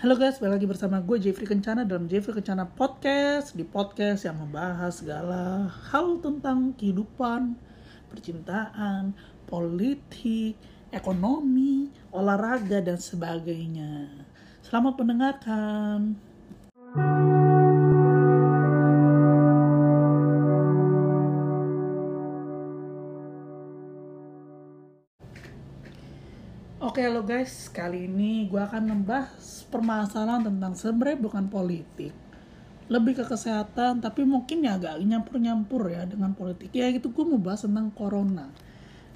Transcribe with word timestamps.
Halo 0.00 0.16
guys, 0.16 0.40
balik 0.40 0.64
lagi 0.64 0.64
bersama 0.64 0.96
gue 1.04 1.20
Jeffrey 1.20 1.44
Kencana 1.44 1.84
dalam 1.84 2.08
Jeffrey 2.08 2.32
Kencana 2.32 2.64
Podcast 2.64 3.52
Di 3.52 3.68
podcast 3.68 4.24
yang 4.24 4.40
membahas 4.40 5.04
segala 5.04 5.68
hal 5.92 6.16
tentang 6.24 6.72
kehidupan, 6.72 7.52
percintaan, 8.08 9.12
politik, 9.44 10.56
ekonomi, 10.88 11.92
olahraga, 12.16 12.80
dan 12.80 12.96
sebagainya. 12.96 14.08
Selamat 14.64 14.96
mendengarkan 14.96 16.16
Oke 27.00 27.08
halo 27.08 27.24
guys, 27.24 27.72
kali 27.72 28.12
ini 28.12 28.44
gue 28.44 28.60
akan 28.60 28.92
membahas 28.92 29.64
permasalahan 29.72 30.44
tentang 30.44 30.76
sebenarnya 30.76 31.16
bukan 31.16 31.48
politik. 31.48 32.12
Lebih 32.92 33.16
ke 33.16 33.24
kesehatan, 33.24 34.04
tapi 34.04 34.28
mungkin 34.28 34.60
ya 34.60 34.76
agak 34.76 35.00
nyampur-nyampur 35.00 35.88
ya 35.88 36.04
dengan 36.04 36.36
politik. 36.36 36.68
Ya 36.76 36.92
itu 36.92 37.08
gue 37.08 37.24
mau 37.24 37.40
bahas 37.40 37.64
tentang 37.64 37.88
corona. 37.96 38.52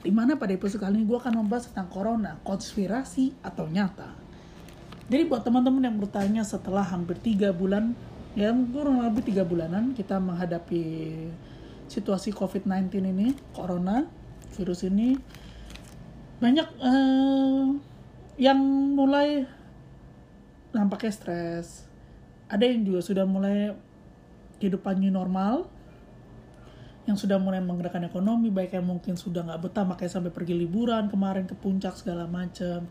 Di 0.00 0.08
mana 0.08 0.32
pada 0.40 0.56
episode 0.56 0.80
kali 0.80 0.96
ini 0.96 1.04
gue 1.04 1.12
akan 1.12 1.44
membahas 1.44 1.68
tentang 1.68 1.92
corona, 1.92 2.40
konspirasi 2.40 3.36
atau 3.44 3.68
nyata. 3.68 4.16
Jadi 5.12 5.28
buat 5.28 5.44
teman-teman 5.44 5.84
yang 5.84 6.00
bertanya 6.00 6.40
setelah 6.40 6.88
hampir 6.88 7.20
3 7.20 7.52
bulan 7.52 7.92
Ya 8.32 8.48
kurang 8.48 9.04
lebih 9.04 9.28
3 9.28 9.44
bulanan 9.44 9.92
kita 9.92 10.16
menghadapi 10.24 10.80
situasi 11.92 12.32
COVID-19 12.32 13.12
ini, 13.12 13.36
corona, 13.52 14.08
virus 14.56 14.88
ini 14.88 15.43
banyak 16.42 16.68
uh, 16.82 17.74
yang 18.38 18.58
mulai 18.94 19.46
nampaknya 20.74 21.12
stres. 21.14 21.86
Ada 22.50 22.66
yang 22.66 22.82
juga 22.82 23.00
sudah 23.02 23.24
mulai 23.24 23.74
kehidupan 24.58 24.98
new 24.98 25.10
normal 25.14 25.70
yang 27.04 27.20
sudah 27.20 27.36
mulai 27.36 27.60
menggerakkan 27.60 28.08
ekonomi 28.08 28.48
baik 28.48 28.80
yang 28.80 28.88
mungkin 28.88 29.12
sudah 29.12 29.44
nggak 29.44 29.60
betah 29.68 29.84
makanya 29.84 30.12
sampai 30.16 30.32
pergi 30.32 30.56
liburan 30.56 31.12
kemarin 31.12 31.44
ke 31.44 31.52
puncak 31.52 31.94
segala 32.00 32.24
macam. 32.24 32.88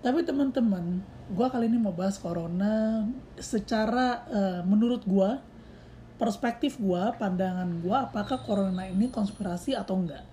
Tapi 0.00 0.20
teman-teman 0.24 1.00
gue 1.32 1.46
kali 1.48 1.68
ini 1.68 1.80
mau 1.80 1.92
bahas 1.92 2.20
corona 2.20 3.04
secara 3.40 4.24
uh, 4.28 4.60
menurut 4.64 5.04
gue 5.04 5.30
perspektif 6.20 6.76
gue 6.76 7.02
pandangan 7.16 7.68
gue 7.80 7.96
apakah 7.96 8.44
corona 8.44 8.84
ini 8.84 9.08
konspirasi 9.08 9.72
atau 9.72 9.96
enggak 10.04 10.29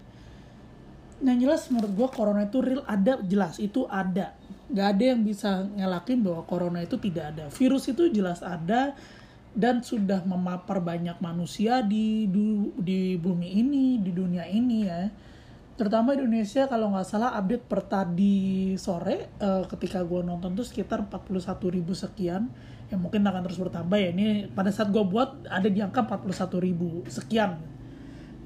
yang 1.21 1.37
jelas 1.41 1.69
menurut 1.73 1.91
gue 1.97 2.07
corona 2.13 2.45
itu 2.45 2.61
real 2.61 2.83
ada 2.85 3.17
jelas 3.25 3.57
itu 3.57 3.89
ada. 3.89 4.37
Nggak 4.69 4.87
ada 4.93 5.03
yang 5.03 5.21
bisa 5.25 5.65
ngelakin 5.65 6.21
bahwa 6.21 6.41
corona 6.45 6.79
itu 6.83 6.99
tidak 7.01 7.33
ada. 7.33 7.45
Virus 7.49 7.89
itu 7.89 8.09
jelas 8.13 8.45
ada 8.45 8.93
dan 9.57 9.81
sudah 9.81 10.21
memapar 10.21 10.77
banyak 10.77 11.17
manusia 11.17 11.81
di 11.81 12.29
di 12.77 13.17
bumi 13.17 13.49
ini 13.57 13.97
di 13.97 14.11
dunia 14.13 14.45
ini 14.45 14.77
ya. 14.85 15.09
Terutama 15.77 16.17
Indonesia 16.17 16.65
kalau 16.65 16.93
nggak 16.93 17.05
salah 17.05 17.37
update 17.37 17.65
per 17.65 17.85
tadi 17.85 18.73
sore 18.81 19.29
uh, 19.41 19.65
ketika 19.69 20.01
gue 20.01 20.21
nonton 20.25 20.57
tuh 20.57 20.65
sekitar 20.65 21.05
41 21.05 21.41
ribu 21.73 21.93
sekian. 21.97 22.49
Yang 22.87 22.99
mungkin 23.03 23.25
akan 23.25 23.41
terus 23.43 23.59
bertambah 23.59 23.97
ya. 23.97 24.09
Ini 24.13 24.53
pada 24.53 24.69
saat 24.69 24.93
gue 24.93 25.01
buat 25.01 25.49
ada 25.49 25.67
di 25.67 25.81
angka 25.81 26.05
41 26.05 26.65
ribu 26.65 27.01
sekian. 27.09 27.57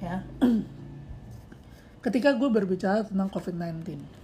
Ya 0.01 0.23
ketika 2.01 2.33
gue 2.33 2.49
berbicara 2.49 3.05
tentang 3.05 3.29
COVID-19 3.29 4.21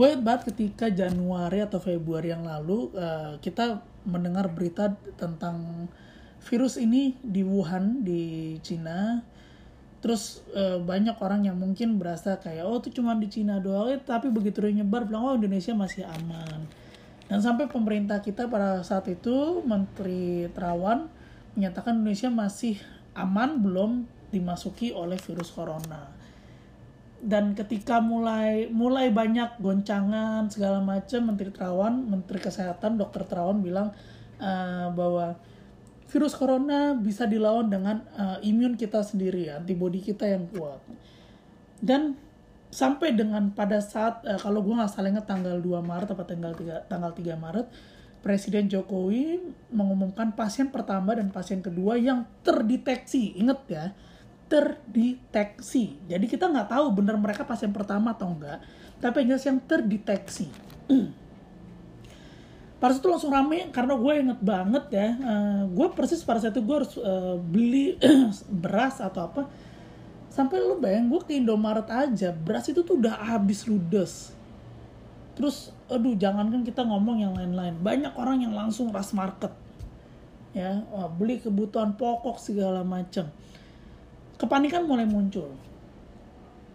gue 0.00 0.08
banget 0.16 0.54
ketika 0.54 0.86
Januari 0.88 1.60
atau 1.60 1.82
Februari 1.82 2.30
yang 2.30 2.46
lalu 2.46 2.88
uh, 2.94 3.36
kita 3.42 3.82
mendengar 4.06 4.48
berita 4.48 4.94
tentang 5.18 5.88
virus 6.40 6.80
ini 6.80 7.20
di 7.20 7.44
Wuhan 7.44 8.00
di 8.00 8.56
Cina. 8.64 9.20
Terus 10.00 10.40
uh, 10.56 10.80
banyak 10.80 11.20
orang 11.20 11.44
yang 11.44 11.60
mungkin 11.60 12.00
berasa 12.00 12.40
kayak 12.40 12.64
oh 12.64 12.80
itu 12.80 12.96
cuma 12.96 13.12
di 13.18 13.28
Cina 13.28 13.60
doang. 13.60 13.92
Eh, 13.92 14.00
tapi 14.00 14.32
begitu 14.32 14.64
nyebar 14.64 15.04
bilang 15.04 15.28
oh 15.28 15.36
Indonesia 15.36 15.76
masih 15.76 16.08
aman. 16.08 16.64
Dan 17.28 17.38
sampai 17.44 17.68
pemerintah 17.68 18.24
kita 18.24 18.48
pada 18.48 18.80
saat 18.80 19.04
itu 19.12 19.60
Menteri 19.62 20.48
Terawan 20.56 21.12
menyatakan 21.54 22.00
Indonesia 22.00 22.32
masih 22.32 22.80
aman 23.12 23.60
belum 23.60 24.08
dimasuki 24.32 24.94
oleh 24.96 25.18
virus 25.20 25.52
corona 25.52 26.19
dan 27.20 27.52
ketika 27.52 28.00
mulai 28.00 28.72
mulai 28.72 29.12
banyak 29.12 29.60
goncangan 29.60 30.48
segala 30.48 30.80
macam 30.80 31.28
Menteri 31.28 31.52
Terawan, 31.52 32.08
Menteri 32.08 32.40
Kesehatan 32.40 32.96
Dokter 32.96 33.28
Terawan 33.28 33.60
bilang 33.60 33.92
uh, 34.40 34.88
bahwa 34.96 35.36
virus 36.10 36.34
corona 36.34 36.96
bisa 36.96 37.28
dilawan 37.28 37.70
dengan 37.70 38.02
uh, 38.16 38.38
imun 38.42 38.74
kita 38.74 39.04
sendiri, 39.04 39.52
antibodi 39.52 40.00
kita 40.00 40.26
yang 40.26 40.48
kuat. 40.48 40.80
Dan 41.78 42.16
sampai 42.72 43.12
dengan 43.12 43.52
pada 43.52 43.84
saat 43.84 44.24
uh, 44.24 44.40
kalau 44.40 44.64
gue 44.64 44.74
nggak 44.74 44.90
salah 44.90 45.12
ingat 45.12 45.28
tanggal 45.28 45.60
2 45.60 45.80
Maret 45.84 46.08
atau 46.16 46.24
tanggal 46.24 46.52
3 46.56 46.88
tanggal 46.88 47.12
3 47.12 47.36
Maret 47.36 47.66
Presiden 48.20 48.68
Jokowi 48.68 49.40
mengumumkan 49.72 50.36
pasien 50.36 50.68
pertama 50.68 51.16
dan 51.16 51.32
pasien 51.32 51.64
kedua 51.64 51.96
yang 51.96 52.28
terdeteksi. 52.44 53.32
Ingat 53.40 53.60
ya, 53.64 53.84
terdeteksi. 54.50 55.94
Jadi 56.10 56.26
kita 56.26 56.50
nggak 56.50 56.74
tahu 56.74 56.90
benar 56.90 57.14
mereka 57.14 57.46
pasien 57.46 57.70
pertama 57.70 58.10
atau 58.10 58.34
enggak, 58.34 58.58
tapi 58.98 59.22
yang 59.22 59.38
jelas 59.38 59.46
yang 59.46 59.62
terdeteksi. 59.62 60.50
pada 62.80 62.96
itu 62.96 63.06
langsung 63.12 63.30
rame 63.30 63.68
karena 63.70 63.92
gue 63.94 64.12
inget 64.24 64.40
banget 64.40 64.84
ya, 64.90 65.08
uh, 65.22 65.62
gue 65.70 65.86
persis 65.94 66.24
pada 66.26 66.42
saat 66.42 66.56
itu 66.56 66.64
gue 66.64 66.76
harus 66.82 66.96
uh, 66.98 67.38
beli 67.38 67.94
beras 68.64 68.98
atau 68.98 69.30
apa. 69.30 69.46
Sampai 70.30 70.58
lu 70.58 70.82
bayang 70.82 71.06
gue 71.06 71.20
ke 71.22 71.38
Indomaret 71.38 71.86
aja, 71.86 72.34
beras 72.34 72.66
itu 72.66 72.82
tuh 72.82 72.98
udah 72.98 73.22
habis 73.22 73.68
ludes. 73.70 74.34
Terus, 75.38 75.70
aduh 75.86 76.18
jangankan 76.18 76.66
kita 76.66 76.82
ngomong 76.82 77.22
yang 77.22 77.32
lain-lain, 77.38 77.78
banyak 77.78 78.12
orang 78.18 78.42
yang 78.42 78.54
langsung 78.56 78.90
rush 78.90 79.14
market 79.14 79.54
ya 80.50 80.82
beli 81.14 81.38
kebutuhan 81.38 81.94
pokok 81.94 82.42
segala 82.42 82.82
macam 82.82 83.30
kepanikan 84.40 84.88
mulai 84.88 85.04
muncul. 85.04 85.52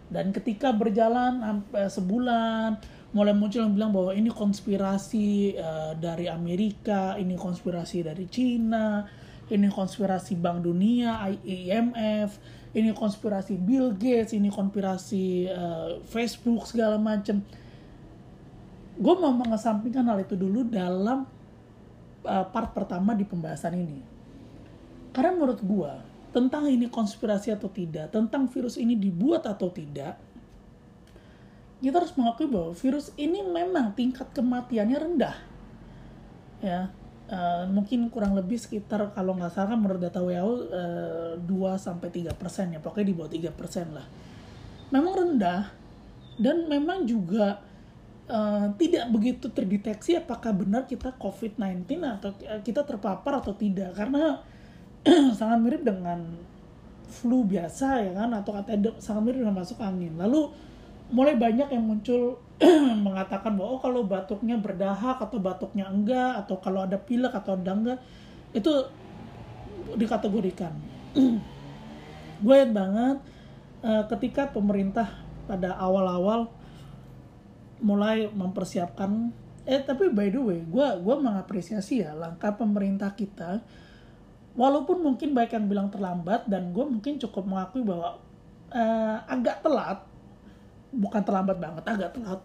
Dan 0.06 0.30
ketika 0.30 0.70
berjalan 0.70 1.42
sampai 1.42 1.90
sebulan, 1.90 2.78
mulai 3.10 3.34
muncul 3.34 3.66
yang 3.66 3.74
bilang 3.74 3.90
bahwa 3.90 4.14
ini 4.14 4.30
konspirasi 4.30 5.58
uh, 5.58 5.92
dari 5.98 6.30
Amerika, 6.30 7.18
ini 7.18 7.34
konspirasi 7.34 8.06
dari 8.06 8.30
Cina, 8.30 9.02
ini 9.50 9.66
konspirasi 9.66 10.38
Bank 10.38 10.62
Dunia, 10.62 11.26
IMF, 11.42 12.38
ini 12.70 12.94
konspirasi 12.94 13.58
Bill 13.58 13.98
Gates, 13.98 14.30
ini 14.30 14.46
konspirasi 14.46 15.50
uh, 15.50 15.98
Facebook 16.06 16.70
segala 16.70 17.02
macam. 17.02 17.42
Gue 18.96 19.14
mau 19.18 19.34
mengesampingkan 19.34 20.06
hal 20.06 20.22
itu 20.22 20.38
dulu 20.38 20.62
dalam 20.62 21.26
uh, 22.22 22.46
part 22.46 22.70
pertama 22.76 23.10
di 23.16 23.26
pembahasan 23.26 23.74
ini. 23.74 24.00
Karena 25.10 25.34
menurut 25.34 25.60
gue, 25.64 25.92
tentang 26.36 26.68
ini 26.68 26.92
konspirasi 26.92 27.48
atau 27.48 27.72
tidak, 27.72 28.12
tentang 28.12 28.44
virus 28.52 28.76
ini 28.76 28.92
dibuat 28.92 29.48
atau 29.48 29.72
tidak, 29.72 30.20
kita 31.80 31.96
harus 31.96 32.12
mengakui 32.12 32.44
bahwa 32.44 32.76
virus 32.76 33.08
ini 33.16 33.40
memang 33.40 33.96
tingkat 33.96 34.28
kematiannya 34.36 34.98
rendah. 35.00 35.36
Ya, 36.60 36.92
uh, 37.32 37.64
mungkin 37.72 38.12
kurang 38.12 38.36
lebih 38.36 38.60
sekitar 38.60 39.16
kalau 39.16 39.32
nggak 39.32 39.48
salah 39.48 39.72
kan 39.72 39.80
menurut 39.80 40.04
data 40.04 40.20
WHO 40.20 40.52
uh, 40.68 41.32
2 41.40 41.48
sampai 41.80 42.12
3 42.12 42.36
persen 42.36 42.76
ya, 42.76 42.84
pokoknya 42.84 43.06
di 43.08 43.16
bawah 43.16 43.32
3 43.32 43.56
persen 43.56 43.86
lah. 43.96 44.04
Memang 44.92 45.16
rendah 45.16 45.72
dan 46.36 46.68
memang 46.68 47.08
juga 47.08 47.64
uh, 48.28 48.68
tidak 48.76 49.08
begitu 49.08 49.48
terdeteksi 49.48 50.20
apakah 50.20 50.52
benar 50.52 50.84
kita 50.84 51.16
COVID-19 51.16 51.88
atau 52.04 52.36
kita 52.60 52.84
terpapar 52.84 53.40
atau 53.40 53.56
tidak 53.56 53.96
karena 53.96 54.44
sangat 55.38 55.58
mirip 55.62 55.82
dengan 55.86 56.18
flu 57.06 57.46
biasa 57.46 58.02
ya 58.02 58.12
kan 58.12 58.34
atau 58.34 58.50
katanya 58.58 58.90
sangat 58.98 59.22
mirip 59.30 59.38
dengan 59.46 59.56
masuk 59.62 59.78
angin. 59.78 60.12
Lalu 60.18 60.50
mulai 61.14 61.38
banyak 61.38 61.70
yang 61.70 61.84
muncul 61.86 62.42
mengatakan 63.06 63.54
bahwa 63.54 63.78
oh 63.78 63.80
kalau 63.80 64.02
batuknya 64.04 64.58
berdahak 64.58 65.22
atau 65.22 65.38
batuknya 65.38 65.86
enggak 65.86 66.44
atau 66.44 66.58
kalau 66.58 66.82
ada 66.82 66.98
pilek 66.98 67.30
atau 67.30 67.54
ada 67.54 67.72
enggak 67.72 67.98
itu 68.50 68.70
dikategorikan. 69.94 70.74
Gue 72.44 72.54
ingat 72.58 72.72
banget 72.74 73.18
uh, 73.80 74.04
ketika 74.12 74.50
pemerintah 74.50 75.08
pada 75.46 75.78
awal-awal 75.78 76.50
mulai 77.80 78.26
mempersiapkan 78.28 79.30
eh 79.66 79.82
tapi 79.82 80.08
by 80.14 80.30
the 80.30 80.40
way 80.40 80.60
gue 80.62 80.88
gue 81.02 81.16
mengapresiasi 81.18 82.06
ya 82.06 82.14
langkah 82.14 82.54
pemerintah 82.54 83.12
kita 83.18 83.60
walaupun 84.56 85.04
mungkin 85.04 85.36
baik 85.36 85.52
yang 85.52 85.68
bilang 85.68 85.88
terlambat 85.92 86.48
dan 86.48 86.72
gue 86.72 86.82
mungkin 86.82 87.20
cukup 87.20 87.44
mengakui 87.44 87.84
bahwa 87.84 88.16
uh, 88.72 89.16
agak 89.28 89.60
telat. 89.60 90.00
Bukan 90.96 91.22
terlambat 91.22 91.60
banget 91.60 91.84
agak 91.84 92.10
telat. 92.16 92.40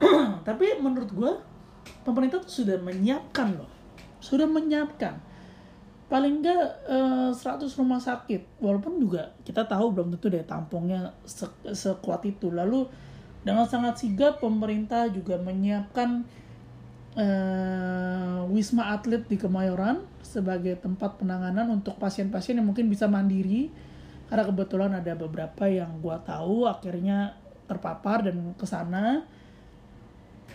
Tapi 0.48 0.80
menurut 0.80 1.10
gue 1.12 1.32
pemerintah 2.02 2.40
tuh 2.40 2.64
sudah 2.64 2.80
menyiapkan 2.80 3.60
loh. 3.60 3.68
Sudah 4.18 4.48
menyiapkan. 4.48 5.28
Paling 6.10 6.42
enggak 6.42 6.58
eh, 6.90 7.30
100 7.30 7.70
rumah 7.78 8.02
sakit. 8.02 8.58
Walaupun 8.58 8.98
juga 8.98 9.30
kita 9.46 9.62
tahu 9.62 9.94
belum 9.94 10.16
tentu 10.16 10.26
deh 10.26 10.42
tampungnya 10.42 11.14
se- 11.22 11.70
sekuat 11.70 12.26
itu. 12.26 12.50
Lalu 12.50 12.88
dengan 13.46 13.64
sangat 13.68 14.02
sigap 14.02 14.42
pemerintah 14.42 15.06
juga 15.08 15.38
menyiapkan 15.38 16.26
eh, 17.18 18.38
wisma 18.50 18.94
atlet 18.94 19.22
di 19.26 19.34
Kemayoran 19.34 20.02
sebagai 20.22 20.78
tempat 20.78 21.18
penanganan 21.18 21.66
untuk 21.70 21.98
pasien-pasien 21.98 22.58
yang 22.58 22.66
mungkin 22.68 22.86
bisa 22.86 23.10
mandiri. 23.10 23.72
Karena 24.30 24.46
kebetulan 24.46 24.92
ada 24.94 25.18
beberapa 25.18 25.66
yang 25.66 25.98
gua 25.98 26.22
tahu 26.22 26.70
akhirnya 26.70 27.34
terpapar 27.66 28.30
dan 28.30 28.54
ke 28.54 28.66
sana. 28.66 29.26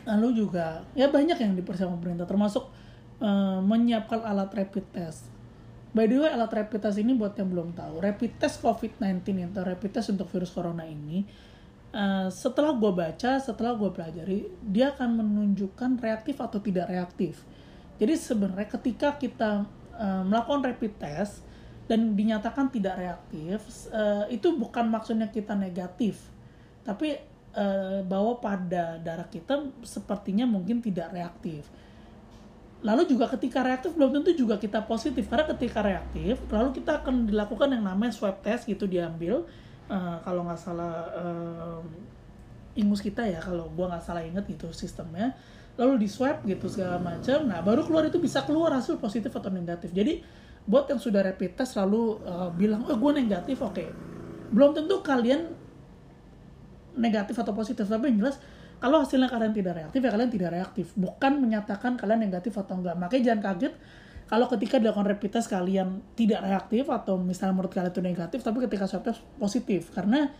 Lalu 0.06 0.46
juga 0.46 0.86
ya 0.96 1.12
banyak 1.12 1.36
yang 1.36 1.58
dipersiapkan 1.58 2.00
pemerintah 2.00 2.30
termasuk 2.30 2.72
eh, 3.20 3.60
menyiapkan 3.60 4.24
alat 4.24 4.52
rapid 4.56 4.86
test. 4.96 5.28
By 5.96 6.12
the 6.12 6.20
way 6.20 6.32
alat 6.32 6.52
rapid 6.52 6.84
test 6.84 7.00
ini 7.00 7.16
buat 7.16 7.36
yang 7.40 7.52
belum 7.52 7.76
tahu 7.76 8.04
rapid 8.04 8.40
test 8.40 8.60
COVID-19 8.64 9.52
atau 9.52 9.64
rapid 9.64 9.92
test 9.96 10.12
untuk 10.12 10.28
virus 10.28 10.52
corona 10.52 10.84
ini 10.84 11.24
eh, 11.96 12.28
setelah 12.28 12.76
gue 12.76 12.92
baca 12.92 13.40
setelah 13.40 13.80
gue 13.80 13.90
pelajari 13.96 14.52
dia 14.68 14.92
akan 14.92 15.24
menunjukkan 15.24 16.04
reaktif 16.04 16.44
atau 16.44 16.60
tidak 16.60 16.92
reaktif. 16.92 17.48
Jadi 17.96 18.14
sebenarnya 18.20 18.68
ketika 18.68 19.16
kita 19.16 19.64
eh, 19.96 20.24
melakukan 20.28 20.68
rapid 20.68 20.94
test 21.00 21.48
dan 21.88 22.12
dinyatakan 22.18 22.68
tidak 22.68 23.00
reaktif 23.00 23.88
eh, 23.96 24.36
itu 24.36 24.52
bukan 24.60 24.92
maksudnya 24.92 25.32
kita 25.32 25.56
negatif 25.56 26.36
tapi 26.86 27.18
eh, 27.58 28.00
bahwa 28.06 28.38
pada 28.38 29.02
darah 29.02 29.26
kita 29.26 29.66
sepertinya 29.82 30.46
mungkin 30.46 30.80
tidak 30.86 31.10
reaktif. 31.10 31.66
Lalu 32.86 33.10
juga 33.10 33.26
ketika 33.34 33.66
reaktif 33.66 33.98
belum 33.98 34.22
tentu 34.22 34.38
juga 34.38 34.62
kita 34.62 34.86
positif. 34.86 35.26
Karena 35.26 35.50
ketika 35.50 35.82
reaktif 35.82 36.38
lalu 36.54 36.70
kita 36.78 37.02
akan 37.02 37.26
dilakukan 37.26 37.74
yang 37.74 37.82
namanya 37.82 38.14
swab 38.14 38.46
test 38.46 38.70
gitu 38.70 38.86
diambil 38.86 39.50
Eh, 39.86 40.18
kalau 40.26 40.42
nggak 40.42 40.58
salah 40.58 41.06
eh, 41.14 41.80
ingus 42.82 43.06
kita 43.06 43.22
ya 43.22 43.38
kalau 43.38 43.70
gua 43.70 43.94
nggak 43.94 44.02
salah 44.02 44.26
inget 44.26 44.42
gitu 44.50 44.74
sistemnya 44.74 45.38
lalu 45.78 46.02
di 46.02 46.10
swab 46.10 46.42
gitu 46.42 46.66
segala 46.66 46.98
macam. 46.98 47.46
Nah 47.46 47.62
baru 47.62 47.86
keluar 47.86 48.10
itu 48.10 48.18
bisa 48.18 48.42
keluar 48.50 48.74
hasil 48.74 48.98
positif 48.98 49.30
atau 49.30 49.54
negatif. 49.54 49.94
Jadi 49.94 50.26
buat 50.66 50.90
yang 50.90 50.98
sudah 50.98 51.22
rapid 51.22 51.54
test 51.54 51.78
lalu 51.78 52.18
eh, 52.26 52.50
bilang 52.58 52.82
oh 52.90 52.98
gue 52.98 53.12
negatif 53.14 53.62
oke. 53.62 53.86
Belum 54.50 54.74
tentu 54.74 55.06
kalian 55.06 55.54
negatif 56.98 57.38
atau 57.38 57.54
positif 57.54 57.86
tapi 57.86 58.10
yang 58.10 58.26
jelas 58.26 58.42
kalau 58.82 59.06
hasilnya 59.06 59.30
kalian 59.30 59.54
tidak 59.54 59.86
reaktif 59.86 60.02
ya 60.02 60.10
kalian 60.10 60.32
tidak 60.34 60.50
reaktif. 60.50 60.98
Bukan 60.98 61.46
menyatakan 61.46 61.94
kalian 61.94 62.26
negatif 62.26 62.58
atau 62.58 62.82
enggak 62.82 62.98
makanya 62.98 63.22
jangan 63.30 63.42
kaget 63.54 63.74
kalau 64.26 64.50
ketika 64.50 64.82
dilakukan 64.82 65.06
rapid 65.06 65.32
test 65.38 65.48
kalian 65.54 66.02
tidak 66.18 66.42
reaktif 66.42 66.90
atau 66.90 67.18
misalnya 67.22 67.54
menurut 67.62 67.74
kalian 67.74 67.94
itu 67.94 68.02
negatif 68.02 68.40
tapi 68.42 68.58
ketika 68.66 68.90
swab 68.90 69.06
test 69.06 69.22
positif. 69.38 69.94
Karena 69.94 70.34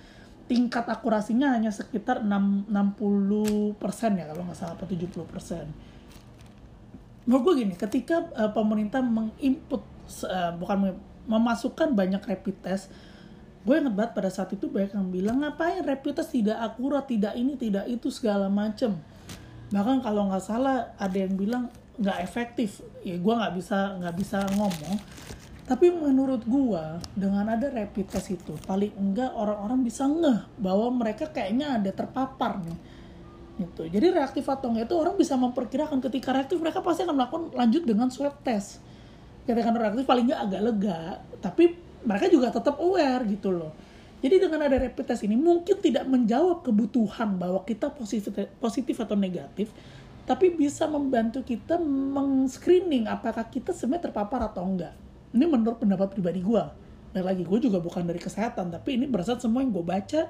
tingkat 0.46 0.86
akurasinya 0.86 1.58
hanya 1.58 1.74
sekitar 1.74 2.22
6, 2.22 2.70
60% 2.70 3.82
ya 4.14 4.26
kalau 4.30 4.44
nggak 4.46 4.58
salah 4.58 4.78
atau 4.78 4.86
70% 4.86 5.26
menurut 7.26 7.42
gue 7.42 7.54
gini 7.66 7.74
ketika 7.74 8.30
uh, 8.38 8.54
pemerintah 8.54 9.02
menginput 9.02 9.82
uh, 10.30 10.54
bukan 10.62 10.94
memasukkan 11.26 11.98
banyak 11.98 12.22
rapid 12.22 12.58
test 12.62 12.94
gue 13.66 13.74
inget 13.74 13.98
banget 13.98 14.14
pada 14.14 14.30
saat 14.30 14.54
itu 14.54 14.70
banyak 14.70 14.94
yang 14.94 15.10
bilang 15.10 15.38
ngapain 15.42 15.82
rapid 15.82 16.22
test? 16.22 16.38
Tidak 16.38 16.54
akurat 16.54 17.10
tidak 17.10 17.34
ini 17.34 17.58
tidak 17.58 17.90
itu 17.90 18.14
segala 18.14 18.46
macem. 18.46 18.94
Bahkan 19.74 20.06
kalau 20.06 20.30
nggak 20.30 20.46
salah 20.46 20.94
ada 21.02 21.18
yang 21.18 21.34
bilang 21.34 21.74
nggak 22.00 22.18
efektif. 22.24 22.84
Ya 23.02 23.16
gue 23.16 23.34
nggak 23.34 23.54
bisa 23.56 24.00
nggak 24.00 24.16
bisa 24.16 24.40
ngomong. 24.56 24.98
Tapi 25.66 25.90
menurut 25.90 26.46
gue 26.46 26.84
dengan 27.18 27.50
ada 27.50 27.74
rapid 27.74 28.06
test 28.06 28.30
itu 28.30 28.54
paling 28.70 28.94
enggak 28.94 29.34
orang-orang 29.34 29.82
bisa 29.82 30.06
ngeh 30.06 30.46
bahwa 30.62 30.94
mereka 30.94 31.26
kayaknya 31.34 31.82
ada 31.82 31.90
terpapar 31.90 32.62
nih. 32.62 32.80
Gitu. 33.56 33.90
Jadi 33.90 34.08
reaktif 34.14 34.46
atau 34.46 34.70
enggak 34.70 34.94
itu 34.94 34.96
orang 35.00 35.16
bisa 35.18 35.34
memperkirakan 35.34 35.98
ketika 36.06 36.38
reaktif 36.38 36.62
mereka 36.62 36.86
pasti 36.86 37.02
akan 37.02 37.16
melakukan 37.18 37.44
lanjut 37.58 37.82
dengan 37.82 38.14
swab 38.14 38.38
test. 38.46 38.78
Ketika 39.50 39.74
reaktif 39.74 40.06
paling 40.06 40.30
nggak 40.30 40.42
agak 40.46 40.62
lega 40.62 41.00
tapi 41.42 41.74
mereka 42.06 42.30
juga 42.30 42.54
tetap 42.54 42.78
aware 42.78 43.26
gitu 43.26 43.50
loh. 43.50 43.74
Jadi 44.22 44.42
dengan 44.42 44.70
ada 44.70 44.78
rapid 44.78 45.06
test 45.06 45.26
ini 45.26 45.34
mungkin 45.34 45.82
tidak 45.82 46.06
menjawab 46.06 46.62
kebutuhan 46.62 47.42
bahwa 47.42 47.66
kita 47.66 47.90
positif 47.90 48.34
positif 48.62 49.02
atau 49.02 49.18
negatif 49.18 49.74
tapi 50.26 50.58
bisa 50.58 50.90
membantu 50.90 51.46
kita 51.46 51.78
meng-screening 51.80 53.06
apakah 53.06 53.46
kita 53.46 53.72
sebenarnya 53.72 54.10
terpapar 54.10 54.42
atau 54.50 54.66
enggak. 54.66 54.98
Ini 55.38 55.46
menurut 55.46 55.78
pendapat 55.78 56.18
pribadi 56.18 56.42
gue 56.42 56.64
dan 57.14 57.24
lagi 57.24 57.46
gue 57.46 57.60
juga 57.62 57.80
bukan 57.80 58.04
dari 58.04 58.20
kesehatan 58.20 58.74
tapi 58.74 59.00
ini 59.00 59.06
berdasarkan 59.08 59.48
semua 59.48 59.64
yang 59.64 59.72
gue 59.72 59.86
baca 59.86 60.22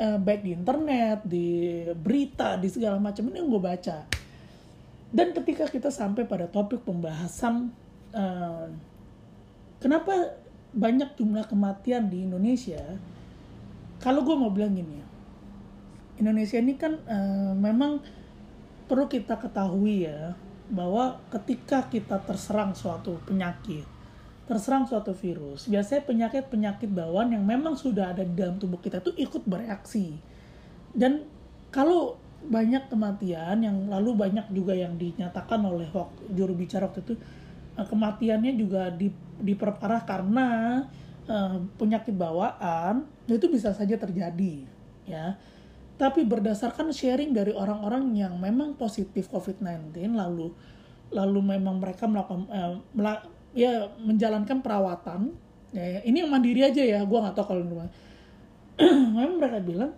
eh, 0.00 0.18
baik 0.18 0.40
di 0.42 0.50
internet 0.56 1.18
di 1.28 1.48
berita 1.92 2.56
di 2.56 2.68
segala 2.72 2.96
macam 2.96 3.28
ini 3.28 3.36
yang 3.44 3.50
gue 3.52 3.62
baca. 3.62 3.98
Dan 5.08 5.32
ketika 5.32 5.64
kita 5.68 5.88
sampai 5.88 6.24
pada 6.24 6.48
topik 6.48 6.84
pembahasan 6.88 7.68
eh, 8.16 8.66
kenapa 9.78 10.40
banyak 10.72 11.16
jumlah 11.16 11.48
kematian 11.48 12.12
di 12.12 12.28
Indonesia 12.28 12.80
kalau 13.98 14.20
gue 14.22 14.36
mau 14.36 14.52
bilang 14.52 14.76
gini 14.76 15.00
ya 15.00 15.06
Indonesia 16.20 16.58
ini 16.60 16.74
kan 16.76 16.92
eh, 17.08 17.52
memang 17.56 18.02
perlu 18.88 19.06
kita 19.06 19.36
ketahui 19.36 20.08
ya 20.08 20.34
bahwa 20.72 21.20
ketika 21.32 21.84
kita 21.88 22.20
terserang 22.24 22.72
suatu 22.72 23.20
penyakit 23.28 23.84
terserang 24.48 24.88
suatu 24.88 25.12
virus 25.12 25.68
biasanya 25.68 26.08
penyakit-penyakit 26.08 26.88
bawaan 26.88 27.36
yang 27.36 27.44
memang 27.44 27.76
sudah 27.76 28.16
ada 28.16 28.24
di 28.24 28.32
dalam 28.32 28.56
tubuh 28.56 28.80
kita 28.80 29.04
itu 29.04 29.12
ikut 29.20 29.44
bereaksi. 29.44 30.16
Dan 30.96 31.28
kalau 31.68 32.16
banyak 32.48 32.88
kematian 32.88 33.60
yang 33.60 33.76
lalu 33.92 34.16
banyak 34.16 34.48
juga 34.48 34.72
yang 34.72 34.96
dinyatakan 34.96 35.60
oleh 35.68 35.84
juru 36.32 36.56
bicara 36.56 36.88
waktu 36.88 37.04
itu 37.04 37.14
eh, 37.76 37.84
kematiannya 37.84 38.56
juga 38.56 38.88
di, 38.88 39.12
diperparah 39.44 40.08
karena 40.08 40.46
eh, 41.28 41.56
penyakit 41.76 42.16
bawaan 42.16 43.04
itu 43.28 43.52
bisa 43.52 43.76
saja 43.76 44.00
terjadi 44.00 44.64
ya 45.04 45.36
tapi 45.98 46.22
berdasarkan 46.22 46.94
sharing 46.94 47.34
dari 47.34 47.50
orang-orang 47.50 48.14
yang 48.14 48.38
memang 48.38 48.78
positif 48.78 49.26
COVID-19 49.28 50.14
lalu 50.14 50.54
lalu 51.10 51.40
memang 51.42 51.82
mereka 51.82 52.06
melakukan 52.06 52.46
eh, 52.48 52.72
mela- 52.94 53.26
ya 53.52 53.90
menjalankan 53.98 54.62
perawatan 54.62 55.34
ya, 55.74 55.98
ya, 55.98 56.00
ini 56.06 56.22
yang 56.22 56.30
mandiri 56.30 56.62
aja 56.62 56.80
ya 56.80 57.02
gua 57.02 57.26
nggak 57.26 57.34
tahu 57.34 57.46
kalau 57.50 57.62
rumah 57.66 57.90
memang 59.18 59.36
mereka 59.42 59.58
bilang 59.58 59.92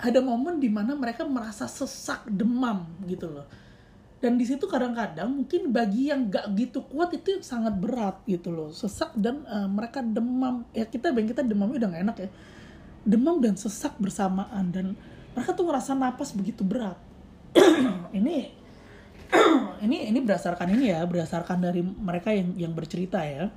ada 0.00 0.20
momen 0.24 0.58
di 0.58 0.72
mana 0.72 0.96
mereka 0.98 1.22
merasa 1.22 1.70
sesak 1.70 2.26
demam 2.26 2.88
gitu 3.06 3.30
loh. 3.30 3.46
Dan 4.18 4.40
di 4.40 4.48
situ 4.48 4.64
kadang-kadang 4.64 5.28
mungkin 5.28 5.68
bagi 5.68 6.08
yang 6.08 6.32
gak 6.32 6.48
gitu 6.56 6.80
kuat 6.88 7.12
itu 7.12 7.44
sangat 7.44 7.76
berat 7.76 8.24
gitu 8.24 8.48
loh. 8.48 8.72
Sesak 8.72 9.12
dan 9.14 9.44
eh, 9.44 9.68
mereka 9.68 10.00
demam. 10.00 10.64
Ya 10.72 10.88
kita 10.88 11.12
bang 11.12 11.28
kita 11.28 11.44
demamnya 11.44 11.84
udah 11.84 11.88
gak 11.92 12.02
enak 12.08 12.16
ya 12.26 12.28
demam 13.04 13.38
dan 13.38 13.54
sesak 13.54 13.96
bersamaan 14.00 14.72
dan 14.72 14.96
mereka 15.36 15.52
tuh 15.52 15.68
ngerasa 15.68 15.92
napas 15.94 16.32
begitu 16.32 16.64
berat. 16.64 16.96
Ini 18.18 18.64
ini 19.84 20.06
ini 20.06 20.18
berdasarkan 20.22 20.68
ini 20.78 20.94
ya 20.94 21.02
berdasarkan 21.02 21.58
dari 21.58 21.82
mereka 21.82 22.30
yang 22.30 22.54
yang 22.54 22.72
bercerita 22.76 23.24
ya. 23.24 23.50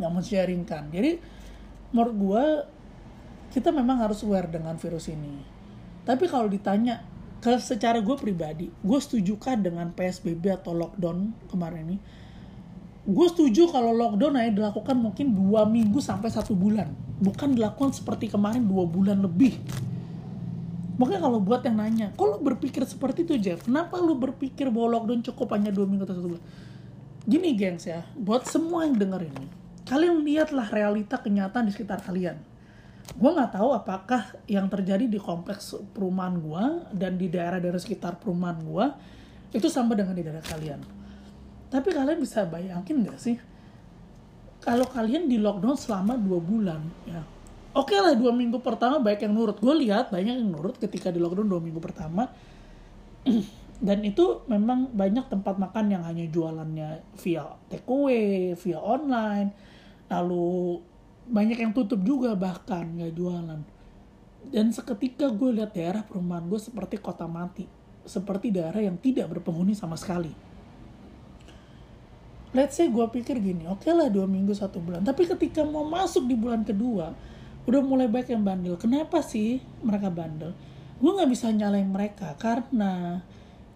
Yang 0.00 0.12
men-sharingkan 0.12 0.88
jadi 0.88 1.20
menurut 1.92 2.14
gue 2.16 2.44
kita 3.52 3.72
memang 3.72 4.00
harus 4.00 4.24
aware 4.24 4.48
dengan 4.48 4.76
virus 4.80 5.12
ini. 5.12 5.42
Tapi 6.06 6.24
kalau 6.32 6.48
ditanya 6.48 7.04
ke 7.40 7.60
secara 7.60 8.00
gue 8.00 8.16
pribadi 8.16 8.72
gue 8.72 8.98
setujukah 8.98 9.60
dengan 9.60 9.92
psbb 9.92 10.56
atau 10.56 10.72
lockdown 10.72 11.36
kemarin 11.52 11.84
ini 11.92 11.96
gue 13.06 13.26
setuju 13.30 13.70
kalau 13.70 13.94
lockdown 13.94 14.34
hanya 14.34 14.52
dilakukan 14.52 14.98
mungkin 14.98 15.30
dua 15.32 15.62
minggu 15.62 16.02
sampai 16.02 16.26
satu 16.26 16.58
bulan 16.58 16.90
bukan 17.22 17.54
dilakukan 17.54 17.94
seperti 17.94 18.26
kemarin 18.26 18.66
dua 18.66 18.82
bulan 18.82 19.22
lebih 19.22 19.54
Makanya 20.96 21.28
kalau 21.28 21.38
buat 21.44 21.60
yang 21.60 21.76
nanya, 21.76 22.08
lu 22.16 22.40
berpikir 22.40 22.80
seperti 22.88 23.28
itu 23.28 23.36
Jeff? 23.36 23.68
Kenapa 23.68 24.00
lu 24.00 24.16
berpikir 24.16 24.72
bahwa 24.72 24.96
lockdown 24.96 25.20
cukup 25.28 25.52
hanya 25.52 25.68
dua 25.68 25.84
minggu 25.84 26.08
atau 26.08 26.16
satu 26.16 26.28
bulan? 26.32 26.44
Gini 27.28 27.52
gengs 27.52 27.84
ya, 27.84 28.00
buat 28.16 28.48
semua 28.48 28.88
yang 28.88 28.96
denger 28.96 29.28
ini, 29.28 29.46
kalian 29.84 30.24
lihatlah 30.24 30.72
realita 30.72 31.20
kenyataan 31.20 31.68
di 31.68 31.72
sekitar 31.76 32.00
kalian. 32.00 32.40
Gue 33.12 33.30
nggak 33.30 33.60
tahu 33.60 33.76
apakah 33.76 34.40
yang 34.48 34.72
terjadi 34.72 35.04
di 35.04 35.20
kompleks 35.20 35.76
perumahan 35.92 36.40
gue 36.40 36.64
dan 36.96 37.20
di 37.20 37.28
daerah-daerah 37.28 37.78
sekitar 37.78 38.16
perumahan 38.16 38.58
gue 38.64 38.86
itu 39.52 39.68
sama 39.68 39.92
dengan 39.92 40.16
di 40.16 40.24
daerah 40.24 40.42
kalian. 40.42 40.80
Tapi 41.76 41.92
kalian 41.92 42.16
bisa 42.16 42.48
bayangin 42.48 43.04
gak 43.04 43.20
sih? 43.20 43.36
Kalau 44.64 44.88
kalian 44.88 45.28
di 45.28 45.36
lockdown 45.36 45.76
selama 45.76 46.16
dua 46.16 46.40
bulan, 46.40 46.80
ya. 47.04 47.20
Oke 47.76 47.92
lah 47.92 48.16
dua 48.16 48.32
minggu 48.32 48.64
pertama 48.64 48.96
baik 48.96 49.28
yang 49.28 49.36
nurut. 49.36 49.60
Gue 49.60 49.84
lihat 49.84 50.08
banyak 50.08 50.40
yang 50.40 50.48
nurut 50.48 50.80
ketika 50.80 51.12
di 51.12 51.20
lockdown 51.20 51.44
dua 51.44 51.60
minggu 51.60 51.76
pertama. 51.76 52.32
Dan 53.76 54.08
itu 54.08 54.40
memang 54.48 54.88
banyak 54.88 55.28
tempat 55.28 55.60
makan 55.60 55.92
yang 55.92 56.00
hanya 56.08 56.24
jualannya 56.32 57.04
via 57.20 57.44
takeaway 57.68 58.56
via 58.56 58.80
online. 58.80 59.52
Lalu 60.08 60.80
banyak 61.28 61.60
yang 61.60 61.76
tutup 61.76 62.00
juga 62.00 62.32
bahkan 62.32 62.88
nggak 62.88 63.12
jualan. 63.12 63.60
Dan 64.48 64.72
seketika 64.72 65.28
gue 65.28 65.60
lihat 65.60 65.76
daerah 65.76 66.00
perumahan 66.00 66.48
gue 66.48 66.56
seperti 66.56 66.96
kota 66.96 67.28
mati. 67.28 67.68
Seperti 68.08 68.48
daerah 68.48 68.80
yang 68.80 68.96
tidak 68.96 69.28
berpenghuni 69.28 69.76
sama 69.76 70.00
sekali 70.00 70.55
let's 72.56 72.80
say 72.80 72.88
gue 72.88 73.06
pikir 73.12 73.36
gini 73.38 73.68
oke 73.68 73.84
okay 73.84 73.92
lah 73.92 74.08
dua 74.08 74.24
minggu 74.24 74.56
satu 74.56 74.80
bulan. 74.80 75.04
Tapi 75.04 75.28
ketika 75.28 75.60
mau 75.62 75.84
masuk 75.84 76.24
di 76.24 76.34
bulan 76.34 76.64
kedua 76.64 77.12
udah 77.68 77.82
mulai 77.84 78.08
banyak 78.08 78.32
yang 78.32 78.42
bandel. 78.46 78.74
Kenapa 78.80 79.20
sih 79.20 79.60
mereka 79.84 80.08
bandel? 80.08 80.56
Gue 80.96 81.12
nggak 81.12 81.28
bisa 81.28 81.52
nyalain 81.52 81.86
mereka 81.86 82.32
karena 82.40 83.20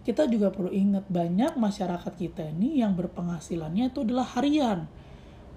kita 0.01 0.25
juga 0.25 0.49
perlu 0.49 0.73
ingat 0.73 1.05
banyak 1.05 1.53
masyarakat 1.61 2.13
kita 2.17 2.49
ini 2.57 2.81
yang 2.81 2.97
berpenghasilannya 2.97 3.93
itu 3.93 4.01
adalah 4.01 4.25
harian. 4.33 4.89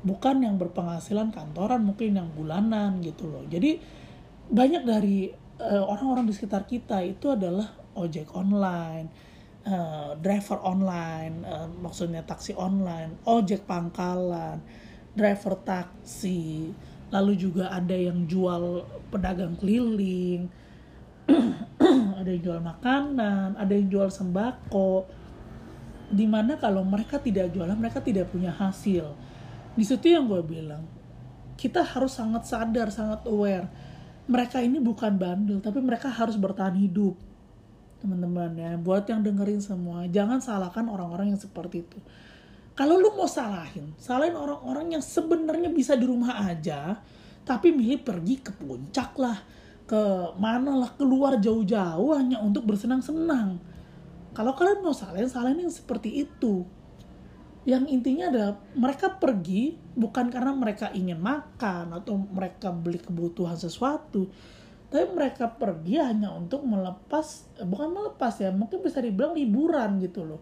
Bukan 0.04 0.44
yang 0.44 0.60
berpenghasilan 0.60 1.32
kantoran 1.32 1.80
mungkin 1.80 2.20
yang 2.20 2.28
bulanan 2.36 3.00
gitu 3.00 3.24
loh. 3.24 3.40
Jadi 3.48 3.80
banyak 4.52 4.84
dari 4.84 5.32
eh, 5.56 5.80
orang-orang 5.80 6.28
uh, 6.28 6.28
di 6.28 6.32
sekitar 6.36 6.68
kita 6.68 7.00
itu 7.00 7.32
adalah 7.32 7.72
ojek 7.96 8.28
online 8.36 9.33
uh, 9.68 10.16
driver 10.20 10.60
online 10.62 11.44
uh, 11.44 11.68
maksudnya 11.80 12.24
taksi 12.24 12.56
online 12.56 13.20
ojek 13.28 13.64
pangkalan 13.68 14.60
driver 15.16 15.56
taksi 15.60 16.72
lalu 17.12 17.32
juga 17.38 17.70
ada 17.70 17.94
yang 17.94 18.26
jual 18.26 18.84
pedagang 19.12 19.54
keliling 19.60 20.50
ada 22.20 22.28
yang 22.28 22.42
jual 22.42 22.60
makanan, 22.60 23.56
ada 23.56 23.72
yang 23.72 23.88
jual 23.88 24.08
sembako. 24.08 25.08
Di 26.08 26.24
mana 26.28 26.60
kalau 26.60 26.84
mereka 26.84 27.20
tidak 27.20 27.52
jualan, 27.52 27.76
mereka 27.76 28.00
tidak 28.04 28.32
punya 28.32 28.52
hasil. 28.52 29.12
Di 29.74 29.84
situ 29.84 30.12
yang 30.12 30.28
gue 30.28 30.40
bilang, 30.44 30.84
kita 31.56 31.82
harus 31.82 32.16
sangat 32.16 32.48
sadar, 32.48 32.92
sangat 32.92 33.24
aware. 33.28 33.68
Mereka 34.24 34.64
ini 34.64 34.80
bukan 34.80 35.20
bandel, 35.20 35.60
tapi 35.60 35.84
mereka 35.84 36.08
harus 36.08 36.40
bertahan 36.40 36.76
hidup. 36.80 37.16
Teman-teman 38.04 38.52
ya, 38.52 38.76
buat 38.76 39.08
yang 39.08 39.24
dengerin 39.24 39.64
semua, 39.64 40.04
jangan 40.12 40.36
salahkan 40.36 40.84
orang-orang 40.92 41.32
yang 41.32 41.40
seperti 41.40 41.88
itu. 41.88 41.96
Kalau 42.76 43.00
lu 43.00 43.16
mau 43.16 43.24
salahin, 43.24 43.96
salahin 43.96 44.36
orang-orang 44.36 44.98
yang 44.98 45.00
sebenarnya 45.00 45.72
bisa 45.72 45.96
di 45.96 46.04
rumah 46.04 46.44
aja, 46.44 47.00
tapi 47.48 47.72
milih 47.72 48.04
pergi 48.04 48.44
ke 48.44 48.52
puncak 48.60 49.16
lah 49.16 49.40
ke 49.84 50.00
mana 50.40 50.80
lah 50.80 50.90
keluar 50.96 51.36
jauh-jauh 51.36 52.16
hanya 52.16 52.40
untuk 52.40 52.64
bersenang-senang. 52.64 53.60
Kalau 54.34 54.52
kalian 54.56 54.82
mau 54.82 54.96
salahin, 54.96 55.30
salahin 55.30 55.64
yang 55.64 55.72
seperti 55.72 56.28
itu. 56.28 56.64
Yang 57.64 57.84
intinya 57.88 58.28
adalah 58.28 58.54
mereka 58.76 59.16
pergi 59.16 59.80
bukan 59.96 60.28
karena 60.28 60.52
mereka 60.52 60.92
ingin 60.92 61.16
makan 61.16 61.96
atau 61.96 62.20
mereka 62.20 62.68
beli 62.68 63.00
kebutuhan 63.00 63.56
sesuatu. 63.56 64.28
Tapi 64.94 65.10
mereka 65.10 65.50
pergi 65.50 65.98
hanya 65.98 66.30
untuk 66.30 66.62
melepas, 66.62 67.50
eh, 67.58 67.66
bukan 67.66 67.90
melepas 67.90 68.30
ya, 68.38 68.54
mungkin 68.54 68.78
bisa 68.78 69.02
dibilang 69.02 69.34
liburan 69.34 69.98
gitu 69.98 70.22
loh. 70.22 70.38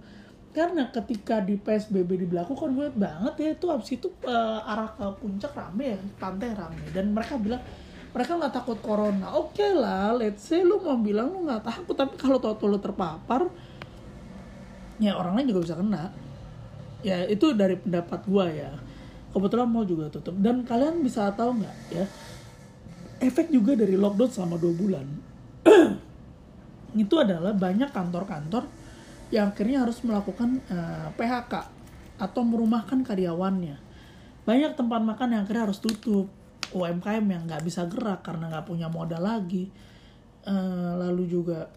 Karena 0.53 0.93
ketika 0.93 1.41
di 1.41 1.57
PSBB 1.57 2.29
diberlakukan 2.29 2.77
gue 2.77 2.93
banget 2.93 3.35
ya 3.41 3.49
itu 3.57 3.73
habis 3.73 3.89
itu 3.97 4.13
uh, 4.29 4.61
arah 4.61 4.93
ke 4.93 5.07
puncak 5.25 5.57
rame 5.57 5.97
ya, 5.97 5.99
pantai 6.21 6.53
rame. 6.53 6.85
Dan 6.93 7.17
mereka 7.17 7.41
bilang, 7.41 7.65
mereka 8.13 8.37
nggak 8.37 8.53
takut 8.53 8.79
corona 8.85 9.33
oke 9.33 9.57
okay 9.57 9.73
lah 9.73 10.13
let's 10.13 10.45
say 10.45 10.61
lu 10.61 10.79
mau 10.85 11.01
bilang 11.01 11.33
lu 11.33 11.49
nggak 11.49 11.65
takut 11.65 11.97
tapi 11.97 12.15
kalau 12.21 12.37
tau 12.37 12.57
lu 12.69 12.77
terpapar 12.77 13.49
ya 15.01 15.17
orang 15.17 15.41
lain 15.41 15.49
juga 15.49 15.61
bisa 15.65 15.77
kena 15.81 16.13
ya 17.01 17.25
itu 17.27 17.57
dari 17.57 17.81
pendapat 17.81 18.21
gua 18.29 18.47
ya 18.53 18.71
kebetulan 19.33 19.67
mau 19.67 19.83
juga 19.83 20.13
tutup 20.13 20.37
dan 20.39 20.63
kalian 20.63 21.01
bisa 21.01 21.33
tahu 21.33 21.57
nggak 21.57 21.77
ya 21.91 22.05
efek 23.23 23.55
juga 23.55 23.79
dari 23.79 23.95
lockdown 23.95 24.31
selama 24.31 24.57
dua 24.59 24.75
bulan. 24.75 25.07
Itu 27.07 27.15
adalah 27.23 27.55
banyak 27.55 27.95
kantor-kantor 27.95 28.67
yang 29.33 29.55
akhirnya 29.55 29.89
harus 29.89 30.03
melakukan 30.05 30.61
uh, 30.69 31.09
eh, 31.09 31.09
PHK 31.17 31.55
atau 32.21 32.43
merumahkan 32.45 33.01
karyawannya. 33.01 33.81
Banyak 34.45 34.77
tempat 34.77 35.01
makan 35.01 35.29
yang 35.33 35.43
akhirnya 35.47 35.71
harus 35.71 35.81
tutup. 35.81 36.29
UMKM 36.73 37.25
yang 37.29 37.45
nggak 37.45 37.69
bisa 37.69 37.85
gerak 37.85 38.25
karena 38.25 38.49
nggak 38.49 38.67
punya 38.69 38.89
modal 38.89 39.23
lagi. 39.25 39.69
Uh, 40.43 40.99
lalu 40.99 41.31
juga 41.31 41.71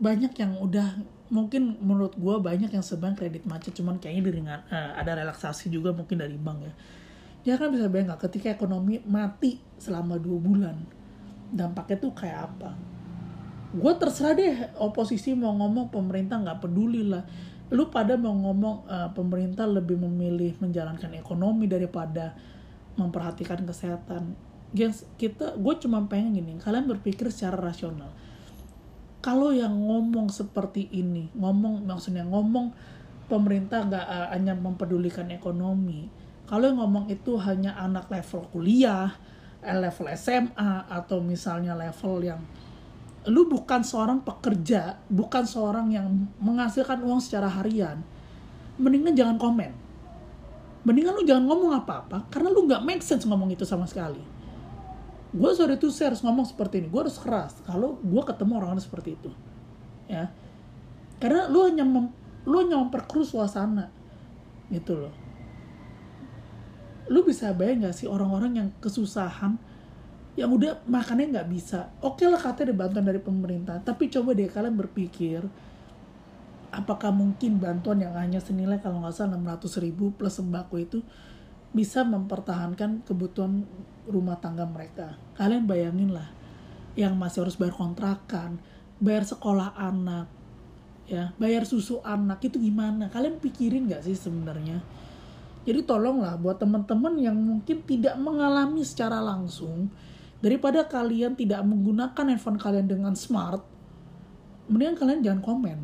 banyak 0.00 0.32
yang 0.40 0.58
udah 0.58 0.98
mungkin 1.32 1.80
menurut 1.80 2.14
gue 2.14 2.36
banyak 2.38 2.70
yang 2.70 2.84
sebenarnya 2.84 3.18
kredit 3.26 3.44
macet 3.48 3.72
cuman 3.74 3.96
kayaknya 3.96 4.22
diringan 4.28 4.60
uh, 4.68 4.92
ada 4.94 5.16
relaksasi 5.16 5.72
juga 5.72 5.90
mungkin 5.90 6.20
dari 6.20 6.36
bank 6.36 6.58
ya 6.62 6.72
ya 7.44 7.60
kan 7.60 7.68
bisa 7.68 7.92
bayang 7.92 8.08
nggak 8.08 8.24
ketika 8.28 8.56
ekonomi 8.56 9.04
mati 9.04 9.60
selama 9.76 10.16
dua 10.16 10.40
bulan 10.40 10.76
dampaknya 11.54 11.96
tuh 12.02 12.12
kayak 12.12 12.50
apa? 12.50 12.74
Gue 13.74 13.92
terserah 13.94 14.34
deh 14.34 14.54
oposisi 14.82 15.34
mau 15.38 15.54
ngomong 15.54 15.94
pemerintah 15.94 16.42
nggak 16.42 16.58
peduli 16.66 17.06
lah. 17.06 17.22
Lu 17.70 17.88
pada 17.88 18.18
mau 18.18 18.34
ngomong 18.34 18.76
uh, 18.90 19.10
pemerintah 19.14 19.64
lebih 19.66 19.98
memilih 19.98 20.58
menjalankan 20.58 21.14
ekonomi 21.14 21.70
daripada 21.70 22.34
memperhatikan 22.98 23.62
kesehatan. 23.62 24.34
Guys 24.74 25.06
kita 25.18 25.54
gue 25.54 25.74
cuma 25.78 26.02
pengen 26.10 26.34
gini 26.34 26.58
kalian 26.58 26.90
berpikir 26.90 27.30
secara 27.30 27.70
rasional. 27.70 28.10
Kalau 29.24 29.54
yang 29.54 29.72
ngomong 29.72 30.28
seperti 30.28 30.90
ini 30.92 31.30
ngomong 31.32 31.86
maksudnya 31.86 32.26
ngomong 32.26 32.74
pemerintah 33.30 33.86
nggak 33.88 34.06
uh, 34.06 34.28
hanya 34.36 34.52
mempedulikan 34.52 35.32
ekonomi 35.32 36.10
kalau 36.44 36.68
yang 36.68 36.78
ngomong 36.80 37.08
itu 37.08 37.40
hanya 37.40 37.72
anak 37.80 38.12
level 38.12 38.44
kuliah 38.52 39.16
eh, 39.64 39.76
level 39.76 40.06
SMA 40.12 40.88
atau 40.92 41.24
misalnya 41.24 41.72
level 41.72 42.20
yang 42.20 42.40
lu 43.24 43.48
bukan 43.48 43.80
seorang 43.80 44.20
pekerja 44.20 45.00
bukan 45.08 45.48
seorang 45.48 45.88
yang 45.88 46.28
menghasilkan 46.36 47.00
uang 47.00 47.24
secara 47.24 47.48
harian 47.48 48.04
mendingan 48.76 49.14
jangan 49.16 49.36
komen. 49.40 49.72
Mendingan 50.84 51.16
lu 51.16 51.24
jangan 51.24 51.48
ngomong 51.48 51.72
apa-apa 51.80 52.28
karena 52.28 52.52
lu 52.52 52.68
nggak 52.68 52.84
make 52.84 53.00
sense 53.00 53.24
ngomong 53.24 53.48
itu 53.48 53.64
sama 53.64 53.88
sekali. 53.88 54.20
Gue 55.34 55.50
sorry 55.56 55.80
tuh 55.80 55.88
saya 55.88 56.12
ngomong 56.12 56.44
seperti 56.44 56.84
ini 56.84 56.92
gue 56.92 57.00
harus 57.00 57.16
keras. 57.16 57.56
Kalau 57.64 57.96
gue 57.96 58.22
ketemu 58.28 58.52
orang-orang 58.60 58.84
seperti 58.84 59.16
itu 59.16 59.32
ya. 60.04 60.28
Karena 61.16 61.48
lu 61.48 61.64
hanya 61.64 61.88
mem, 61.88 62.12
lu 62.44 62.60
hanya 62.60 62.76
memperkeruh 62.84 63.24
suasana 63.24 63.88
gitu 64.68 65.08
loh 65.08 65.23
lu 67.12 67.20
bisa 67.24 67.52
bayang 67.52 67.84
gak 67.84 67.96
sih 67.96 68.08
orang-orang 68.08 68.52
yang 68.56 68.68
kesusahan 68.80 69.60
yang 70.34 70.50
udah 70.50 70.82
makannya 70.90 71.30
nggak 71.30 71.48
bisa 71.52 71.94
oke 72.02 72.18
okay 72.18 72.26
lah 72.26 72.40
katanya 72.40 72.72
ada 72.72 72.74
bantuan 72.74 73.06
dari 73.06 73.20
pemerintah 73.22 73.76
tapi 73.78 74.10
coba 74.10 74.34
deh 74.34 74.50
kalian 74.50 74.74
berpikir 74.74 75.46
apakah 76.74 77.14
mungkin 77.14 77.62
bantuan 77.62 78.02
yang 78.02 78.18
hanya 78.18 78.42
senilai 78.42 78.82
kalau 78.82 78.98
nggak 78.98 79.14
salah 79.14 79.38
600 79.38 79.84
ribu 79.86 80.10
plus 80.10 80.42
sembako 80.42 80.74
itu 80.82 80.98
bisa 81.74 82.06
mempertahankan 82.06 83.02
kebutuhan 83.02 83.66
rumah 84.06 84.38
tangga 84.38 84.62
mereka. 84.62 85.18
Kalian 85.34 85.66
bayangin 85.66 86.14
lah, 86.14 86.30
yang 86.94 87.18
masih 87.18 87.42
harus 87.42 87.58
bayar 87.58 87.74
kontrakan, 87.74 88.62
bayar 89.02 89.26
sekolah 89.26 89.74
anak, 89.74 90.30
ya, 91.10 91.34
bayar 91.34 91.66
susu 91.66 91.98
anak 92.06 92.38
itu 92.46 92.62
gimana? 92.62 93.10
Kalian 93.10 93.42
pikirin 93.42 93.90
nggak 93.90 94.06
sih 94.06 94.14
sebenarnya? 94.14 94.78
Jadi 95.64 95.80
tolonglah 95.84 96.36
buat 96.36 96.60
teman-teman 96.60 97.16
yang 97.16 97.36
mungkin 97.36 97.80
tidak 97.88 98.16
mengalami 98.20 98.84
secara 98.84 99.20
langsung, 99.20 99.88
daripada 100.44 100.84
kalian 100.84 101.36
tidak 101.36 101.64
menggunakan 101.64 102.24
handphone 102.36 102.60
kalian 102.60 102.86
dengan 102.88 103.16
smart, 103.16 103.64
mendingan 104.68 104.96
kalian 105.00 105.20
jangan 105.24 105.42
komen. 105.42 105.78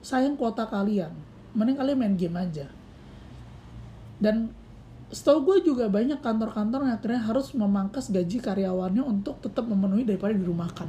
Sayang 0.00 0.40
kuota 0.40 0.64
kalian 0.64 1.28
mending 1.58 1.76
kalian 1.78 1.98
main 1.98 2.14
game 2.14 2.36
aja. 2.36 2.66
Dan 4.18 4.54
setahu 5.08 5.54
gue 5.54 5.72
juga 5.72 5.90
banyak 5.90 6.20
kantor-kantor 6.20 6.86
yang 6.86 6.94
akhirnya 6.94 7.22
harus 7.22 7.54
memangkas 7.54 8.10
gaji 8.14 8.42
karyawannya 8.42 9.00
untuk 9.02 9.42
tetap 9.42 9.64
memenuhi 9.64 10.04
daripada 10.04 10.34
dirumahkan. 10.38 10.86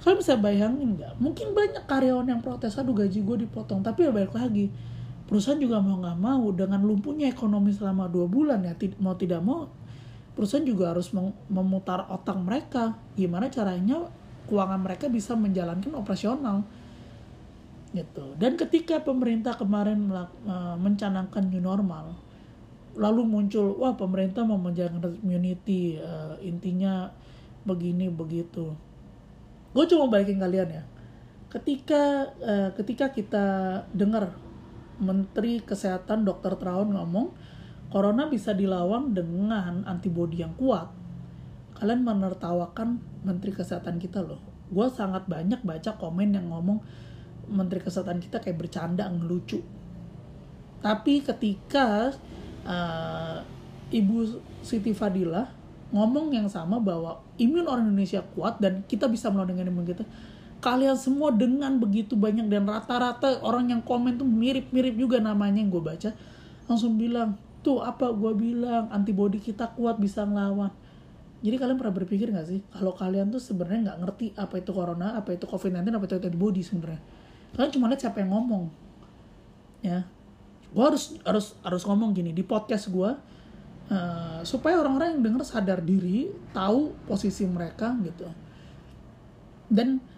Kalian 0.00 0.16
bisa 0.16 0.34
bayangin 0.40 0.96
nggak? 0.96 1.20
Mungkin 1.20 1.52
banyak 1.52 1.84
karyawan 1.84 2.24
yang 2.28 2.40
protes 2.40 2.80
aduh 2.80 2.96
gaji 2.96 3.20
gue 3.20 3.36
dipotong. 3.48 3.84
Tapi 3.84 4.08
ya 4.08 4.10
balik 4.12 4.32
lagi 4.32 4.72
perusahaan 5.30 5.62
juga 5.62 5.78
mau 5.78 6.02
nggak 6.02 6.18
mau 6.18 6.50
dengan 6.50 6.82
lumpuhnya 6.82 7.30
ekonomi 7.30 7.70
selama 7.70 8.10
dua 8.10 8.26
bulan 8.26 8.66
ya 8.66 8.74
mau 8.98 9.14
tidak 9.14 9.38
mau 9.46 9.70
perusahaan 10.34 10.66
juga 10.66 10.90
harus 10.90 11.14
memutar 11.46 12.10
otak 12.10 12.34
mereka. 12.42 12.98
Gimana 13.14 13.46
caranya 13.46 14.10
keuangan 14.50 14.82
mereka 14.82 15.06
bisa 15.06 15.38
menjalankan 15.38 15.94
operasional? 15.94 16.66
Gitu. 17.94 18.34
Dan 18.38 18.58
ketika 18.58 19.02
pemerintah 19.06 19.54
kemarin 19.54 20.10
uh, 20.10 20.74
mencanangkan 20.74 21.46
new 21.46 21.62
normal 21.62 22.18
lalu 22.98 23.22
muncul 23.22 23.78
wah 23.78 23.94
pemerintah 23.94 24.42
mau 24.42 24.58
menjalankan 24.58 25.14
immunity 25.22 25.94
uh, 26.02 26.34
intinya 26.42 27.14
begini 27.62 28.10
begitu. 28.10 28.74
Gue 29.70 29.86
cuma 29.86 30.10
balikin 30.10 30.42
kalian 30.42 30.82
ya. 30.82 30.82
Ketika 31.50 32.34
uh, 32.42 32.70
ketika 32.74 33.14
kita 33.14 33.46
dengar 33.94 34.34
Menteri 35.00 35.64
Kesehatan 35.64 36.28
Dr. 36.28 36.60
Traun 36.60 36.92
ngomong 36.92 37.32
corona 37.90 38.30
bisa 38.30 38.54
dilawan 38.54 39.16
dengan 39.16 39.82
antibodi 39.88 40.44
yang 40.44 40.54
kuat 40.54 40.88
kalian 41.80 42.04
menertawakan 42.04 43.00
Menteri 43.24 43.56
Kesehatan 43.56 43.98
kita 43.98 44.20
loh 44.20 44.38
gue 44.70 44.86
sangat 44.92 45.26
banyak 45.26 45.64
baca 45.66 45.98
komen 45.98 46.36
yang 46.36 46.52
ngomong 46.52 46.78
Menteri 47.50 47.82
Kesehatan 47.82 48.22
kita 48.22 48.38
kayak 48.38 48.60
bercanda 48.60 49.10
ngelucu 49.10 49.64
tapi 50.80 51.20
ketika 51.20 52.14
uh, 52.64 53.42
Ibu 53.90 54.16
Siti 54.62 54.94
Fadilah 54.94 55.50
ngomong 55.90 56.30
yang 56.30 56.46
sama 56.46 56.78
bahwa 56.78 57.18
imun 57.34 57.66
orang 57.66 57.90
Indonesia 57.90 58.22
kuat 58.22 58.62
dan 58.62 58.86
kita 58.86 59.10
bisa 59.10 59.26
melawan 59.28 59.58
dengan 59.58 59.74
imun 59.74 59.82
kita 59.82 60.06
kalian 60.60 60.96
semua 60.96 61.32
dengan 61.32 61.80
begitu 61.80 62.14
banyak 62.14 62.46
dan 62.52 62.68
rata-rata 62.68 63.40
orang 63.40 63.72
yang 63.72 63.80
komen 63.80 64.20
tuh 64.20 64.28
mirip-mirip 64.28 64.92
juga 64.94 65.16
namanya 65.16 65.56
yang 65.56 65.72
gue 65.72 65.80
baca. 65.80 66.10
Langsung 66.68 67.00
bilang 67.00 67.40
tuh 67.64 67.80
apa 67.80 68.12
gue 68.12 68.32
bilang? 68.36 68.92
Antibody 68.92 69.40
kita 69.40 69.72
kuat 69.72 69.96
bisa 69.96 70.22
ngelawan. 70.22 70.68
Jadi 71.40 71.56
kalian 71.56 71.80
pernah 71.80 71.96
berpikir 71.96 72.28
gak 72.28 72.52
sih 72.52 72.60
kalau 72.68 72.92
kalian 72.92 73.32
tuh 73.32 73.40
sebenarnya 73.40 73.88
nggak 73.88 73.98
ngerti 74.04 74.26
apa 74.36 74.60
itu 74.60 74.76
corona 74.76 75.16
apa 75.16 75.32
itu 75.32 75.48
covid 75.48 75.72
19 75.72 75.96
apa 75.96 76.04
itu 76.04 76.14
antibody 76.20 76.60
sebenarnya? 76.60 77.00
Kalian 77.56 77.70
cuma 77.72 77.88
lihat 77.88 78.00
siapa 78.04 78.20
yang 78.20 78.30
ngomong 78.36 78.68
ya. 79.80 80.04
Gue 80.70 80.84
harus 80.84 81.16
harus 81.24 81.56
harus 81.64 81.82
ngomong 81.88 82.12
gini 82.12 82.36
di 82.36 82.44
podcast 82.44 82.92
gue 82.92 83.10
uh, 83.88 84.40
supaya 84.44 84.76
orang-orang 84.76 85.16
yang 85.16 85.32
denger 85.32 85.42
sadar 85.48 85.80
diri 85.80 86.28
tahu 86.52 86.92
posisi 87.08 87.48
mereka 87.48 87.96
gitu. 88.04 88.28
Dan 89.72 90.09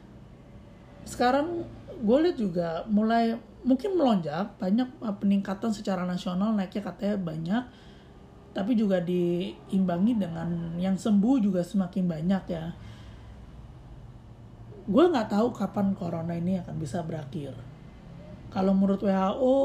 sekarang 1.04 1.66
gue 2.02 2.18
lihat 2.22 2.36
juga 2.38 2.68
mulai 2.90 3.38
mungkin 3.62 3.94
melonjak 3.94 4.58
banyak 4.58 4.88
uh, 4.98 5.14
peningkatan 5.14 5.70
secara 5.70 6.02
nasional 6.02 6.50
naiknya 6.50 6.82
katanya 6.82 7.16
banyak 7.18 7.64
tapi 8.52 8.76
juga 8.76 9.00
diimbangi 9.00 10.12
dengan 10.20 10.76
yang 10.76 10.92
sembuh 10.92 11.40
juga 11.40 11.64
semakin 11.64 12.04
banyak 12.04 12.44
ya. 12.52 12.68
Gue 14.84 15.04
nggak 15.08 15.32
tahu 15.32 15.56
kapan 15.56 15.96
corona 15.96 16.36
ini 16.36 16.60
akan 16.60 16.76
bisa 16.76 17.00
berakhir. 17.00 17.56
Kalau 18.52 18.76
menurut 18.76 19.00
WHO 19.00 19.56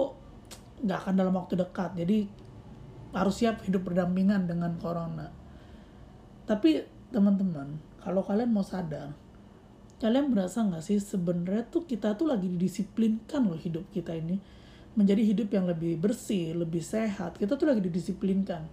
nggak 0.88 0.98
akan 1.04 1.14
dalam 1.20 1.36
waktu 1.36 1.60
dekat. 1.60 2.00
Jadi 2.00 2.32
harus 3.12 3.36
siap 3.36 3.60
hidup 3.68 3.84
berdampingan 3.92 4.48
dengan 4.48 4.72
corona. 4.80 5.28
Tapi 6.48 6.80
teman-teman 7.12 7.76
kalau 8.00 8.24
kalian 8.24 8.56
mau 8.56 8.64
sadar 8.64 9.12
kalian 9.98 10.30
berasa 10.30 10.62
nggak 10.62 10.84
sih 10.86 11.02
sebenarnya 11.02 11.66
tuh 11.74 11.90
kita 11.90 12.14
tuh 12.14 12.30
lagi 12.30 12.46
didisiplinkan 12.46 13.42
loh 13.50 13.58
hidup 13.58 13.90
kita 13.90 14.14
ini 14.14 14.38
menjadi 14.98 15.22
hidup 15.22 15.50
yang 15.54 15.70
lebih 15.70 16.02
bersih, 16.02 16.58
lebih 16.58 16.82
sehat. 16.82 17.38
Kita 17.38 17.54
tuh 17.54 17.70
lagi 17.70 17.86
didisiplinkan. 17.86 18.66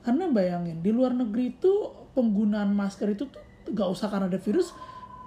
Karena 0.00 0.32
bayangin 0.32 0.80
di 0.80 0.88
luar 0.88 1.12
negeri 1.12 1.52
itu 1.52 1.92
penggunaan 2.16 2.72
masker 2.72 3.12
itu 3.12 3.28
tuh 3.28 3.42
nggak 3.68 3.88
usah 3.92 4.08
karena 4.08 4.32
ada 4.32 4.40
virus, 4.40 4.72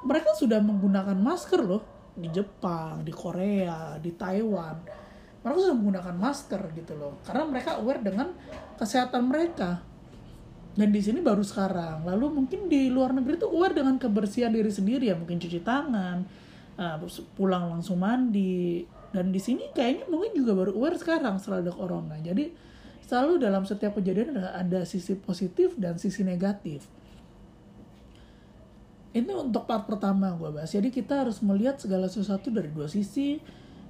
mereka 0.02 0.34
sudah 0.34 0.58
menggunakan 0.66 1.14
masker 1.14 1.62
loh 1.62 1.86
di 2.18 2.26
Jepang, 2.34 3.06
di 3.06 3.14
Korea, 3.14 4.02
di 4.02 4.10
Taiwan. 4.18 4.82
Mereka 5.46 5.58
sudah 5.62 5.78
menggunakan 5.78 6.16
masker 6.18 6.62
gitu 6.74 6.98
loh, 6.98 7.22
karena 7.22 7.46
mereka 7.46 7.78
aware 7.78 8.02
dengan 8.02 8.34
kesehatan 8.82 9.30
mereka 9.30 9.86
dan 10.80 10.96
di 10.96 11.04
sini 11.04 11.20
baru 11.20 11.44
sekarang. 11.44 12.08
Lalu 12.08 12.26
mungkin 12.32 12.72
di 12.72 12.88
luar 12.88 13.12
negeri 13.12 13.36
itu 13.36 13.52
aware 13.52 13.76
dengan 13.76 14.00
kebersihan 14.00 14.48
diri 14.48 14.72
sendiri 14.72 15.12
ya. 15.12 15.16
Mungkin 15.20 15.36
cuci 15.36 15.60
tangan 15.60 16.24
uh, 16.80 16.96
pulang 17.36 17.68
langsung 17.68 18.00
mandi. 18.00 18.88
Dan 19.12 19.36
di 19.36 19.44
sini 19.44 19.68
kayaknya 19.76 20.08
mungkin 20.08 20.32
juga 20.40 20.56
baru 20.56 20.72
aware 20.80 20.96
sekarang 20.96 21.36
setelah 21.36 21.68
ada 21.68 21.76
corona. 21.76 22.16
Jadi 22.24 22.56
selalu 23.04 23.44
dalam 23.44 23.68
setiap 23.68 24.00
kejadian 24.00 24.40
ada, 24.40 24.56
ada 24.56 24.80
sisi 24.88 25.20
positif 25.20 25.76
dan 25.76 26.00
sisi 26.00 26.24
negatif. 26.24 26.88
Ini 29.12 29.36
untuk 29.36 29.68
part 29.68 29.84
pertama 29.84 30.32
gue 30.32 30.48
bahas. 30.48 30.72
Jadi 30.72 30.96
kita 30.96 31.28
harus 31.28 31.44
melihat 31.44 31.76
segala 31.76 32.08
sesuatu 32.08 32.56
dari 32.56 32.72
dua 32.72 32.88
sisi. 32.88 33.36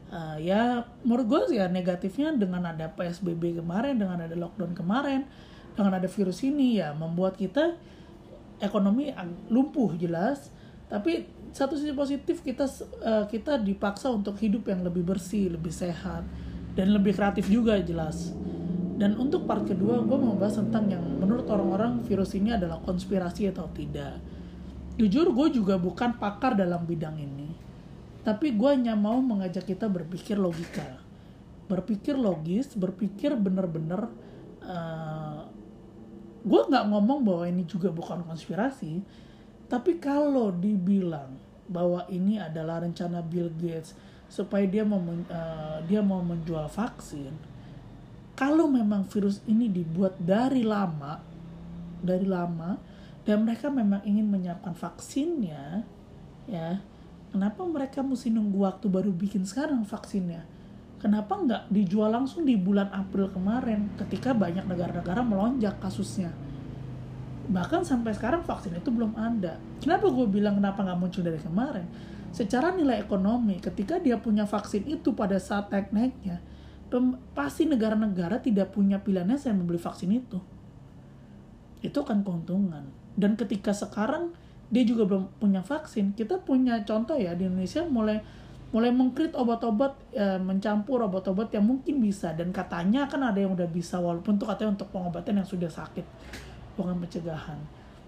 Uh, 0.09 0.41
ya 0.41 0.89
menurut 1.05 1.29
gue 1.29 1.53
sih 1.53 1.61
ya 1.61 1.69
negatifnya 1.69 2.33
dengan 2.33 2.65
ada 2.65 2.89
psbb 2.89 3.61
kemarin 3.61 3.93
dengan 3.93 4.17
ada 4.17 4.33
lockdown 4.33 4.73
kemarin 4.73 5.29
dengan 5.79 5.95
ada 5.95 6.11
virus 6.11 6.43
ini 6.43 6.83
ya 6.83 6.91
membuat 6.91 7.39
kita 7.39 7.79
ekonomi 8.59 9.15
lumpuh 9.47 9.95
jelas. 9.95 10.51
Tapi 10.91 11.23
satu 11.55 11.79
sisi 11.79 11.95
positif 11.95 12.43
kita 12.43 12.67
uh, 12.99 13.25
kita 13.31 13.55
dipaksa 13.55 14.11
untuk 14.11 14.35
hidup 14.37 14.67
yang 14.67 14.83
lebih 14.83 15.07
bersih 15.07 15.55
lebih 15.55 15.71
sehat 15.71 16.27
dan 16.75 16.87
lebih 16.91 17.15
kreatif 17.15 17.47
juga 17.47 17.79
jelas. 17.79 18.35
Dan 18.99 19.15
untuk 19.15 19.47
part 19.47 19.63
kedua 19.63 20.03
gue 20.03 20.17
mau 20.19 20.35
bahas 20.35 20.59
tentang 20.59 20.91
yang 20.91 21.03
menurut 21.23 21.47
orang-orang 21.47 22.03
virus 22.03 22.35
ini 22.35 22.51
adalah 22.51 22.83
konspirasi 22.83 23.47
atau 23.47 23.71
tidak. 23.71 24.19
Jujur 24.99 25.31
gue 25.31 25.47
juga 25.55 25.79
bukan 25.79 26.19
pakar 26.19 26.59
dalam 26.59 26.83
bidang 26.83 27.15
ini. 27.15 27.47
Tapi 28.27 28.51
gue 28.51 28.69
hanya 28.75 28.99
mau 28.99 29.15
mengajak 29.23 29.63
kita 29.63 29.87
berpikir 29.87 30.35
logika. 30.35 30.99
Berpikir 31.71 32.19
logis 32.19 32.75
berpikir 32.75 33.39
bener-bener 33.39 34.11
uh, 34.67 35.18
gue 36.49 36.62
nggak 36.65 36.85
ngomong 36.89 37.21
bahwa 37.21 37.45
ini 37.45 37.62
juga 37.69 37.93
bukan 37.93 38.25
konspirasi 38.25 39.05
tapi 39.69 40.01
kalau 40.01 40.49
dibilang 40.49 41.38
bahwa 41.69 42.09
ini 42.09 42.41
adalah 42.41 42.81
rencana 42.81 43.21
Bill 43.21 43.53
Gates 43.53 43.93
supaya 44.25 44.65
dia 44.65 44.81
mau 44.81 44.97
uh, 44.97 45.77
dia 45.85 46.01
mau 46.01 46.25
menjual 46.25 46.65
vaksin 46.65 47.29
kalau 48.33 48.65
memang 48.65 49.05
virus 49.05 49.45
ini 49.45 49.69
dibuat 49.69 50.17
dari 50.17 50.65
lama 50.65 51.21
dari 52.01 52.25
lama 52.25 52.81
dan 53.29 53.45
mereka 53.45 53.69
memang 53.69 54.01
ingin 54.01 54.25
menyiapkan 54.25 54.73
vaksinnya 54.73 55.85
ya 56.49 56.81
kenapa 57.29 57.62
mereka 57.62 58.01
mesti 58.01 58.33
nunggu 58.33 58.65
waktu 58.65 58.89
baru 58.89 59.13
bikin 59.13 59.45
sekarang 59.45 59.85
vaksinnya 59.85 60.41
kenapa 60.99 61.39
nggak 61.39 61.63
dijual 61.71 62.12
langsung 62.12 62.43
di 62.45 62.59
bulan 62.59 62.91
April 62.91 63.31
kemarin 63.31 63.91
ketika 63.95 64.35
banyak 64.35 64.67
negara-negara 64.67 65.23
melonjak 65.25 65.79
kasusnya? 65.79 66.31
Bahkan 67.49 67.81
sampai 67.81 68.13
sekarang 68.13 68.45
vaksin 68.45 68.77
itu 68.77 68.93
belum 68.93 69.17
ada. 69.17 69.57
Kenapa 69.81 70.12
gue 70.12 70.27
bilang 70.29 70.62
kenapa 70.62 70.85
nggak 70.85 70.99
muncul 70.99 71.25
dari 71.25 71.41
kemarin? 71.41 71.88
Secara 72.29 72.75
nilai 72.77 73.01
ekonomi 73.01 73.57
ketika 73.57 73.97
dia 73.97 74.21
punya 74.21 74.45
vaksin 74.45 74.85
itu 74.85 75.17
pada 75.17 75.41
saat 75.41 75.73
naik-naiknya 75.73 76.45
pasti 77.38 77.69
negara-negara 77.69 78.41
tidak 78.41 78.73
punya 78.73 79.01
pilihannya 79.01 79.38
saya 79.38 79.57
membeli 79.57 79.81
vaksin 79.81 80.13
itu. 80.13 80.38
Itu 81.81 82.05
akan 82.05 82.21
keuntungan. 82.21 82.85
Dan 83.17 83.33
ketika 83.33 83.73
sekarang 83.73 84.33
dia 84.69 84.85
juga 84.85 85.09
belum 85.09 85.33
punya 85.41 85.65
vaksin 85.65 86.13
kita 86.13 86.45
punya 86.45 86.85
contoh 86.85 87.17
ya 87.17 87.33
di 87.33 87.49
Indonesia 87.49 87.81
mulai 87.89 88.21
mulai 88.69 88.93
mengkrit 88.93 89.34
obat-obat 89.34 89.97
e, 90.13 90.38
mencampur 90.38 91.01
obat-obat 91.01 91.49
yang 91.53 91.65
mungkin 91.65 91.97
bisa. 91.97 92.34
Dan 92.38 92.53
katanya 92.53 93.10
kan 93.10 93.21
ada 93.25 93.41
yang 93.41 93.58
udah 93.58 93.65
bisa 93.65 93.97
walaupun 93.97 94.38
tuh 94.38 94.45
katanya 94.45 94.77
untuk 94.77 94.89
pengobatan 94.93 95.41
yang 95.41 95.47
sudah 95.47 95.69
sakit 95.69 96.05
bukan 96.77 96.95
pencegahan. 97.01 97.58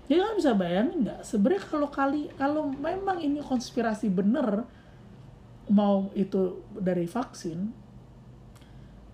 Jadi 0.06 0.20
kan 0.22 0.34
bisa 0.38 0.52
bayangin 0.54 1.08
nggak? 1.08 1.20
Sebenarnya 1.26 1.64
kalau 1.66 1.88
kali 1.90 2.22
kalau 2.38 2.70
memang 2.70 3.18
ini 3.24 3.42
konspirasi 3.42 4.12
bener 4.14 4.66
mau 5.72 6.12
itu 6.18 6.62
dari 6.74 7.08
vaksin 7.08 7.72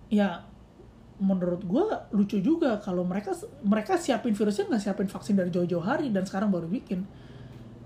ya 0.08 0.42
menurut 1.20 1.62
gue 1.62 1.84
lucu 2.16 2.40
juga 2.40 2.80
kalau 2.80 3.04
mereka 3.04 3.36
mereka 3.62 3.94
siapin 4.00 4.34
virusnya 4.34 4.66
nggak 4.66 4.82
siapin 4.82 5.06
vaksin 5.06 5.38
dari 5.38 5.52
jauh-jauh 5.54 5.84
hari 5.84 6.12
dan 6.12 6.28
sekarang 6.28 6.52
baru 6.52 6.68
bikin. 6.68 7.08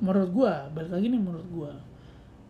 Menurut 0.03 0.31
gue 0.35 0.53
balik 0.75 0.91
lagi 0.91 1.07
nih 1.07 1.23
menurut 1.23 1.47
gue 1.47 1.73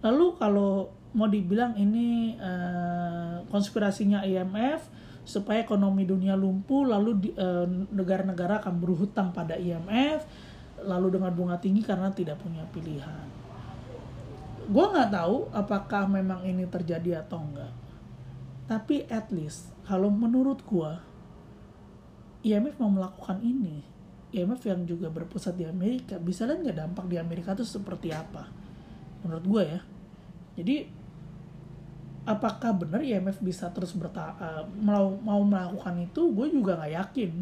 lalu 0.02 0.26
kalau 0.36 0.90
mau 1.12 1.28
dibilang 1.28 1.76
ini 1.76 2.36
uh, 2.40 3.44
konspirasinya 3.52 4.24
IMF 4.24 4.88
supaya 5.22 5.62
ekonomi 5.62 6.02
dunia 6.02 6.34
lumpuh 6.34 6.88
lalu 6.88 7.30
uh, 7.36 7.68
negara-negara 7.94 8.64
akan 8.64 8.74
berhutang 8.80 9.30
pada 9.30 9.54
IMF 9.54 10.26
lalu 10.82 11.14
dengan 11.14 11.30
bunga 11.30 11.56
tinggi 11.62 11.84
karena 11.84 12.10
tidak 12.10 12.42
punya 12.42 12.66
pilihan. 12.74 13.28
Gue 14.66 14.84
nggak 14.88 15.10
tahu 15.14 15.52
apakah 15.54 16.10
memang 16.10 16.42
ini 16.42 16.66
terjadi 16.66 17.22
atau 17.22 17.38
enggak. 17.44 17.72
Tapi 18.66 19.06
at 19.06 19.30
least 19.30 19.70
kalau 19.86 20.10
menurut 20.10 20.64
gue 20.64 20.92
IMF 22.42 22.74
mau 22.82 22.90
melakukan 22.90 23.38
ini, 23.44 23.84
IMF 24.34 24.64
yang 24.66 24.82
juga 24.82 25.06
berpusat 25.12 25.54
di 25.54 25.68
Amerika, 25.68 26.18
bisa 26.18 26.48
lihat 26.48 26.66
nggak 26.66 26.78
dampak 26.78 27.04
di 27.06 27.16
Amerika 27.20 27.54
itu 27.54 27.62
seperti 27.62 28.10
apa? 28.10 28.50
Menurut 29.22 29.44
gue 29.46 29.62
ya. 29.78 29.80
Jadi 30.58 31.01
apakah 32.22 32.70
benar 32.78 33.02
IMF 33.02 33.42
bisa 33.42 33.70
terus 33.74 33.94
berta 33.98 34.38
uh, 34.38 34.62
mau 34.78 35.10
mau 35.22 35.42
melakukan 35.42 35.98
itu 35.98 36.30
gue 36.30 36.46
juga 36.54 36.78
nggak 36.78 36.92
yakin 36.94 37.32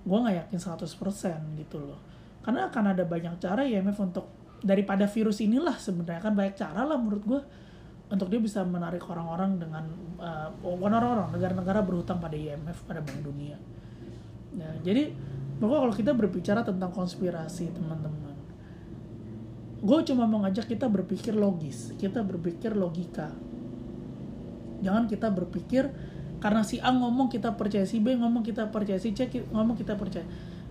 gue 0.00 0.18
nggak 0.18 0.36
yakin 0.48 0.58
100% 0.58 1.60
gitu 1.60 1.76
loh 1.76 2.00
karena 2.40 2.72
akan 2.72 2.84
ada 2.96 3.04
banyak 3.04 3.36
cara 3.36 3.68
IMF 3.68 4.00
untuk 4.00 4.26
daripada 4.64 5.04
virus 5.04 5.44
inilah 5.44 5.76
sebenarnya 5.76 6.20
kan 6.24 6.32
banyak 6.32 6.56
cara 6.56 6.88
lah 6.88 6.96
menurut 6.96 7.24
gue 7.24 7.40
untuk 8.10 8.26
dia 8.26 8.42
bisa 8.42 8.66
menarik 8.66 9.06
orang-orang 9.06 9.56
dengan 9.62 9.84
uh, 10.18 10.50
orang-orang 10.66 11.30
negara-negara 11.30 11.80
berhutang 11.86 12.18
pada 12.18 12.34
IMF 12.34 12.82
pada 12.82 12.98
Bank 12.98 13.22
Dunia. 13.22 13.54
Ya, 14.50 14.70
jadi 14.82 15.14
pokoknya 15.62 15.80
kalau 15.86 15.94
kita 15.94 16.12
berbicara 16.18 16.60
tentang 16.66 16.90
konspirasi 16.90 17.70
teman-teman, 17.70 18.34
gue 19.78 19.98
cuma 20.10 20.26
mau 20.26 20.42
ngajak 20.42 20.74
kita 20.74 20.90
berpikir 20.90 21.38
logis, 21.38 21.94
kita 22.02 22.26
berpikir 22.26 22.74
logika. 22.74 23.30
Jangan 24.80 25.06
kita 25.06 25.28
berpikir 25.32 25.88
karena 26.40 26.64
si 26.64 26.80
A 26.80 26.88
ngomong 26.88 27.28
kita 27.28 27.52
percaya, 27.54 27.84
si 27.84 28.00
B 28.00 28.16
ngomong 28.16 28.40
kita 28.40 28.72
percaya, 28.72 28.96
si 28.96 29.12
C 29.12 29.28
ngomong 29.28 29.76
kita 29.76 29.94
percaya. 29.94 30.24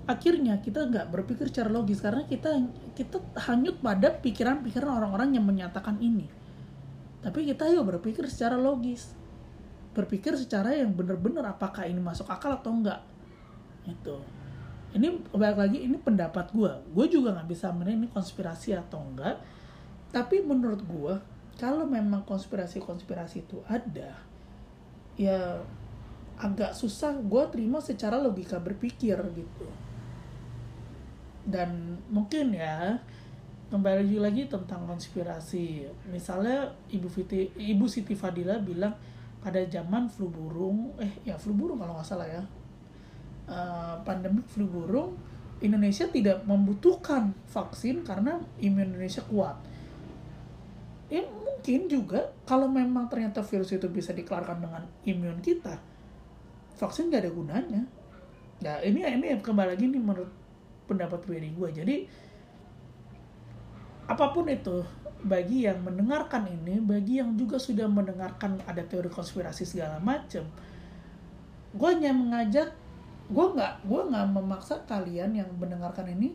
Akhirnya 0.09 0.57
kita 0.57 0.89
nggak 0.89 1.13
berpikir 1.13 1.53
secara 1.53 1.69
logis 1.69 2.01
karena 2.01 2.25
kita 2.25 2.57
kita 2.97 3.21
hanyut 3.45 3.77
pada 3.77 4.09
pikiran-pikiran 4.09 4.89
orang-orang 4.89 5.37
yang 5.37 5.45
menyatakan 5.45 6.01
ini. 6.01 6.25
Tapi 7.21 7.45
kita 7.45 7.69
yuk 7.69 7.85
berpikir 7.85 8.25
secara 8.25 8.57
logis. 8.57 9.13
Berpikir 9.93 10.33
secara 10.33 10.73
yang 10.73 10.97
benar-benar 10.97 11.53
apakah 11.53 11.85
ini 11.85 12.01
masuk 12.01 12.25
akal 12.25 12.57
atau 12.57 12.73
enggak 12.73 13.05
itu. 13.85 14.17
Ini 14.97 15.21
balik 15.29 15.57
lagi 15.61 15.85
ini 15.85 16.01
pendapat 16.01 16.49
gue 16.49 16.73
gue 16.97 17.05
juga 17.13 17.37
nggak 17.37 17.45
bisa 17.45 17.69
menilai 17.69 18.01
ini 18.01 18.07
konspirasi 18.09 18.73
atau 18.73 19.05
enggak 19.05 19.37
tapi 20.09 20.41
menurut 20.41 20.81
gue 20.81 21.13
kalau 21.59 21.83
memang 21.83 22.23
konspirasi-konspirasi 22.23 23.43
itu 23.43 23.59
ada 23.67 24.15
ya 25.19 25.59
agak 26.39 26.71
susah 26.71 27.19
gue 27.19 27.43
terima 27.51 27.83
secara 27.83 28.15
logika 28.15 28.55
berpikir 28.63 29.19
gitu 29.35 29.67
dan 31.43 31.99
mungkin 32.07 32.55
ya 32.55 32.95
kembali 33.69 34.17
lagi 34.17 34.49
tentang 34.49 34.89
konspirasi. 34.89 35.85
Misalnya 36.09 36.73
Ibu 36.89 37.05
Fiti, 37.05 37.53
Ibu 37.53 37.85
Siti 37.85 38.17
Fadila 38.17 38.57
bilang 38.57 38.97
pada 39.39 39.61
zaman 39.69 40.09
flu 40.09 40.27
burung, 40.27 40.97
eh 40.97 41.21
ya 41.23 41.37
flu 41.37 41.53
burung 41.53 41.77
kalau 41.77 41.95
nggak 41.95 42.07
salah 42.09 42.27
ya, 42.27 42.43
uh, 43.45 43.95
pandemi 44.01 44.41
flu 44.41 44.65
burung 44.65 45.13
Indonesia 45.61 46.09
tidak 46.09 46.43
membutuhkan 46.49 47.35
vaksin 47.45 48.01
karena 48.01 48.41
imun 48.57 48.89
Indonesia 48.89 49.21
kuat. 49.29 49.55
Ya 51.09 51.25
mungkin 51.25 51.89
juga 51.89 52.29
kalau 52.45 52.69
memang 52.69 53.09
ternyata 53.09 53.41
virus 53.41 53.73
itu 53.73 53.89
bisa 53.89 54.13
dikeluarkan 54.13 54.61
dengan 54.61 54.83
imun 55.05 55.41
kita, 55.41 55.81
vaksin 56.77 57.09
nggak 57.09 57.25
ada 57.25 57.31
gunanya. 57.33 57.81
Ya 58.61 58.77
ini 58.85 59.01
ini 59.01 59.33
kembali 59.41 59.73
lagi 59.73 59.89
nih 59.89 60.01
menurut 60.01 60.29
pendapat 60.85 61.25
pribadi 61.25 61.49
gue. 61.53 61.69
Jadi 61.73 61.95
apa 64.09 64.25
pun 64.33 64.49
itu 64.49 64.81
bagi 65.19 65.67
yang 65.67 65.83
mendengarkan 65.83 66.47
ini 66.47 66.79
bagi 66.79 67.19
yang 67.19 67.35
juga 67.35 67.59
sudah 67.59 67.85
mendengarkan 67.85 68.55
ada 68.63 68.79
teori 68.87 69.11
konspirasi 69.11 69.67
segala 69.67 69.99
macam 69.99 70.47
gue 71.75 71.89
hanya 71.91 72.15
mengajak 72.15 72.71
gue 73.29 73.45
nggak 73.53 73.85
gue 73.85 74.01
nggak 74.09 74.27
memaksa 74.31 74.81
kalian 74.89 75.37
yang 75.37 75.49
mendengarkan 75.59 76.07
ini 76.09 76.33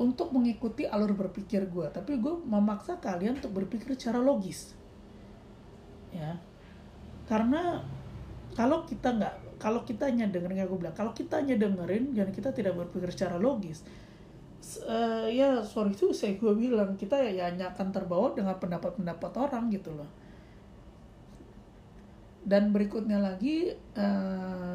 untuk 0.00 0.32
mengikuti 0.32 0.88
alur 0.88 1.12
berpikir 1.12 1.68
gue 1.68 1.86
tapi 1.92 2.16
gue 2.16 2.32
memaksa 2.48 2.96
kalian 2.96 3.36
untuk 3.36 3.52
berpikir 3.52 3.92
secara 3.92 4.16
logis. 4.16 4.72
Ya. 6.10 6.40
Karena 7.28 7.84
kalau 8.56 8.82
kita 8.88 9.14
nggak 9.14 9.34
kalau 9.60 9.84
kita 9.84 10.08
hanya 10.08 10.26
dengerin 10.32 10.64
gue 10.64 10.78
bilang 10.80 10.96
kalau 10.96 11.12
kita 11.12 11.44
hanya 11.44 11.60
dengerin 11.60 12.16
dan 12.16 12.32
kita 12.32 12.48
tidak 12.50 12.74
berpikir 12.80 13.12
secara 13.12 13.36
logis 13.36 13.84
uh, 14.88 15.28
ya 15.28 15.60
sorry 15.64 15.92
itu 15.92 16.12
saya 16.12 16.36
gue 16.36 16.52
bilang 16.52 16.96
kita 16.96 17.16
ya 17.16 17.48
hanya 17.48 17.72
akan 17.72 17.92
terbawa 17.92 18.32
dengan 18.36 18.56
pendapat-pendapat 18.56 19.32
orang 19.36 19.72
gitu 19.72 19.92
loh. 19.92 20.08
Dan 22.40 22.72
berikutnya 22.72 23.20
lagi 23.20 23.68
uh, 24.00 24.74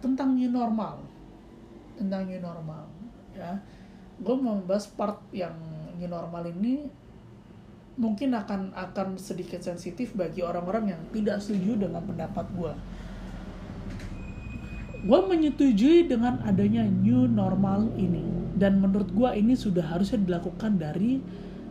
tentang 0.00 0.32
new 0.32 0.48
normal 0.48 1.13
tentang 1.96 2.26
new 2.28 2.40
normal 2.40 2.86
ya. 3.34 3.58
Gue 4.20 4.36
mau 4.38 4.58
membahas 4.58 4.86
part 4.94 5.18
yang 5.34 5.54
new 5.98 6.06
normal 6.06 6.46
ini 6.50 6.86
mungkin 7.94 8.34
akan 8.34 8.74
akan 8.74 9.18
sedikit 9.18 9.62
sensitif 9.62 10.18
bagi 10.18 10.42
orang-orang 10.42 10.94
yang 10.94 11.02
tidak 11.14 11.38
setuju 11.38 11.86
dengan 11.86 12.02
pendapat 12.02 12.42
gue 12.50 12.74
gue 15.04 15.20
menyetujui 15.20 16.08
dengan 16.08 16.40
adanya 16.48 16.80
new 16.82 17.28
normal 17.28 17.92
ini 18.00 18.24
dan 18.56 18.80
menurut 18.80 19.12
gue 19.12 19.30
ini 19.36 19.52
sudah 19.52 19.84
harusnya 19.84 20.16
dilakukan 20.16 20.80
dari 20.80 21.20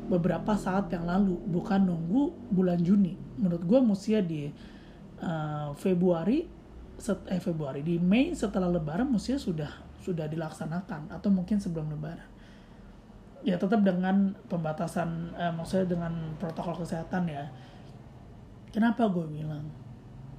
beberapa 0.05 0.53
saat 0.53 0.93
yang 0.93 1.09
lalu 1.09 1.39
bukan 1.49 1.87
nunggu 1.87 2.53
bulan 2.53 2.77
Juni. 2.83 3.17
Menurut 3.41 3.63
gue 3.65 3.79
mesti 3.81 4.21
di 4.21 4.43
uh, 5.23 5.73
Februari 5.73 6.45
set, 6.99 7.25
eh 7.25 7.41
Februari 7.41 7.81
di 7.81 7.97
Mei 7.97 8.37
setelah 8.37 8.69
Lebaran 8.69 9.09
mestinya 9.09 9.41
sudah 9.41 9.71
sudah 10.03 10.27
dilaksanakan 10.27 11.07
atau 11.07 11.31
mungkin 11.31 11.55
sebelum 11.55 11.87
Lebaran. 11.87 12.27
Ya 13.43 13.55
tetap 13.55 13.83
dengan 13.83 14.35
pembatasan 14.51 15.31
uh, 15.35 15.51
maksudnya 15.55 15.95
dengan 15.95 16.35
protokol 16.35 16.83
kesehatan 16.83 17.31
ya. 17.31 17.47
Kenapa 18.75 19.07
gue 19.07 19.23
bilang 19.27 19.71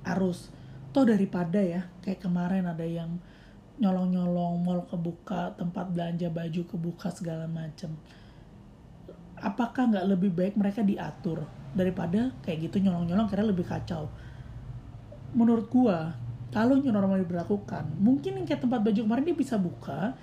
harus? 0.05 0.53
Toh 0.95 1.03
daripada 1.03 1.59
ya 1.59 1.89
kayak 2.05 2.23
kemarin 2.23 2.69
ada 2.69 2.85
yang 2.87 3.19
nyolong-nyolong 3.83 4.63
mall 4.63 4.87
kebuka 4.87 5.59
tempat 5.59 5.91
belanja 5.91 6.31
baju 6.31 6.63
kebuka 6.65 7.11
segala 7.11 7.51
macem. 7.51 7.91
Apakah 9.35 9.91
nggak 9.91 10.07
lebih 10.07 10.31
baik 10.31 10.55
mereka 10.55 10.87
diatur 10.87 11.43
daripada 11.75 12.31
kayak 12.47 12.71
gitu 12.71 12.79
nyolong-nyolong 12.87 13.27
karena 13.27 13.51
lebih 13.51 13.67
kacau? 13.67 14.07
Menurut 15.35 15.67
gua 15.67 16.15
kalau 16.55 16.79
new 16.79 16.95
normal 16.95 17.19
diberlakukan 17.19 17.99
mungkin 17.99 18.39
yang 18.39 18.47
kayak 18.47 18.63
tempat 18.63 18.79
baju 18.79 19.01
kemarin 19.03 19.25
dia 19.27 19.35
bisa 19.35 19.59
buka 19.59 20.15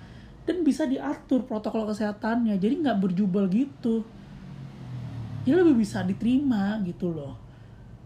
dan 0.42 0.66
bisa 0.66 0.86
diatur 0.86 1.46
protokol 1.46 1.86
kesehatannya. 1.90 2.58
Jadi 2.58 2.74
nggak 2.82 2.98
berjubel 2.98 3.46
gitu. 3.50 4.02
Jadi 5.42 5.54
lebih 5.54 5.82
bisa 5.82 6.02
diterima 6.02 6.78
gitu 6.86 7.10
loh. 7.10 7.38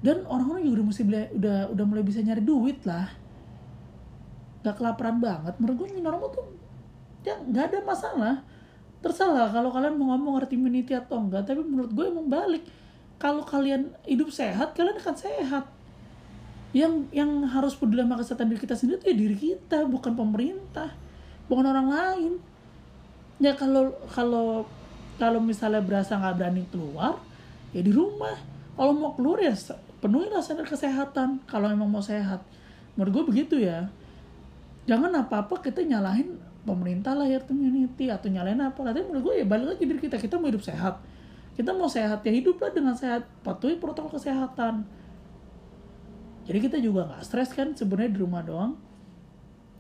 Dan 0.01 0.25
orang-orang 0.29 0.65
juga 0.65 0.75
udah 0.81 0.87
mesti 0.93 1.03
udah 1.37 1.59
udah 1.73 1.85
mulai 1.89 2.05
bisa 2.05 2.21
nyari 2.21 2.45
duit 2.45 2.85
lah. 2.85 3.09
Gak 4.61 4.77
kelaparan 4.77 5.23
banget. 5.23 5.55
Menurut 5.63 5.77
gue 5.85 5.89
normal 6.01 6.29
tuh 6.33 6.45
ya 7.25 7.37
nggak 7.41 7.65
ada 7.73 7.79
masalah. 7.85 8.35
Tersalah 9.01 9.53
kalau 9.53 9.73
kalian 9.73 9.97
mau 9.97 10.13
ngomong 10.13 10.41
herd 10.41 10.53
immunity 10.53 10.93
atau 10.93 11.21
enggak 11.21 11.49
tapi 11.49 11.65
menurut 11.65 11.93
gue 11.93 12.05
emang 12.05 12.29
balik. 12.29 12.65
Kalau 13.17 13.49
kalian 13.49 13.97
hidup 14.05 14.29
sehat 14.29 14.77
kalian 14.77 15.01
akan 15.01 15.17
sehat 15.17 15.65
yang 16.77 17.09
yang 17.09 17.41
harus 17.49 17.73
peduli 17.73 18.05
sama 18.05 18.21
kesehatan 18.21 18.53
diri 18.53 18.61
kita 18.61 18.77
sendiri 18.77 19.01
itu 19.01 19.07
ya 19.09 19.17
diri 19.17 19.37
kita 19.37 19.89
bukan 19.89 20.13
pemerintah 20.13 20.93
bukan 21.49 21.65
orang 21.67 21.89
lain. 21.89 22.33
Ya 23.41 23.57
kalau 23.57 23.95
kalau 24.13 24.69
kalau 25.17 25.41
misalnya 25.41 25.81
berasa 25.81 26.21
nggak 26.21 26.37
berani 26.37 26.63
keluar 26.69 27.17
ya 27.73 27.81
di 27.81 27.93
rumah. 27.93 28.37
Kalau 28.77 28.93
mau 28.93 29.17
keluar 29.17 29.41
ya 29.41 29.57
penuhilah 30.05 30.45
standar 30.45 30.69
kesehatan 30.69 31.41
kalau 31.49 31.73
emang 31.73 31.89
mau 31.89 32.05
sehat. 32.05 32.45
Menurut 32.93 33.13
gue 33.13 33.25
begitu 33.33 33.57
ya. 33.57 33.89
Jangan 34.85 35.11
apa-apa 35.17 35.65
kita 35.65 35.81
nyalahin 35.81 36.37
pemerintah 36.69 37.17
lah 37.17 37.25
ya 37.25 37.41
community 37.41 38.13
atau 38.13 38.29
nyalain 38.29 38.61
apa. 38.61 38.77
Tapi 38.85 39.01
menurut 39.09 39.33
gue 39.33 39.35
ya 39.41 39.47
balik 39.49 39.77
lagi 39.77 39.83
diri 39.89 40.01
kita. 40.05 40.21
Kita 40.21 40.37
mau 40.37 40.53
hidup 40.53 40.61
sehat. 40.61 41.01
Kita 41.57 41.73
mau 41.73 41.89
sehat 41.89 42.21
ya 42.21 42.33
hiduplah 42.37 42.69
dengan 42.69 42.93
sehat. 42.93 43.25
Patuhi 43.41 43.81
protokol 43.81 44.21
kesehatan 44.21 44.85
jadi 46.47 46.59
kita 46.63 46.79
juga 46.79 47.11
nggak 47.11 47.23
stres 47.27 47.51
kan 47.51 47.75
sebenarnya 47.75 48.15
di 48.15 48.21
rumah 48.23 48.43
doang. 48.47 48.79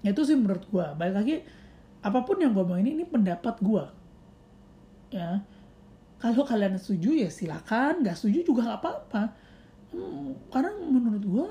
Itu 0.02 0.26
sih 0.26 0.34
menurut 0.34 0.66
gue 0.66 0.86
balik 0.98 1.14
lagi 1.14 1.36
apa 2.02 2.22
pun 2.26 2.38
yang 2.42 2.54
gue 2.54 2.62
mau 2.66 2.78
ini 2.78 2.98
ini 2.98 3.06
pendapat 3.06 3.62
gue 3.62 3.84
ya. 5.14 5.46
Kalau 6.18 6.42
kalian 6.42 6.74
setuju 6.74 7.14
ya 7.14 7.30
silakan. 7.30 8.02
Nggak 8.02 8.18
setuju 8.18 8.42
juga 8.42 8.66
nggak 8.66 8.80
apa-apa. 8.82 9.22
Hmm, 9.94 10.34
karena 10.50 10.70
menurut 10.82 11.22
gue 11.22 11.46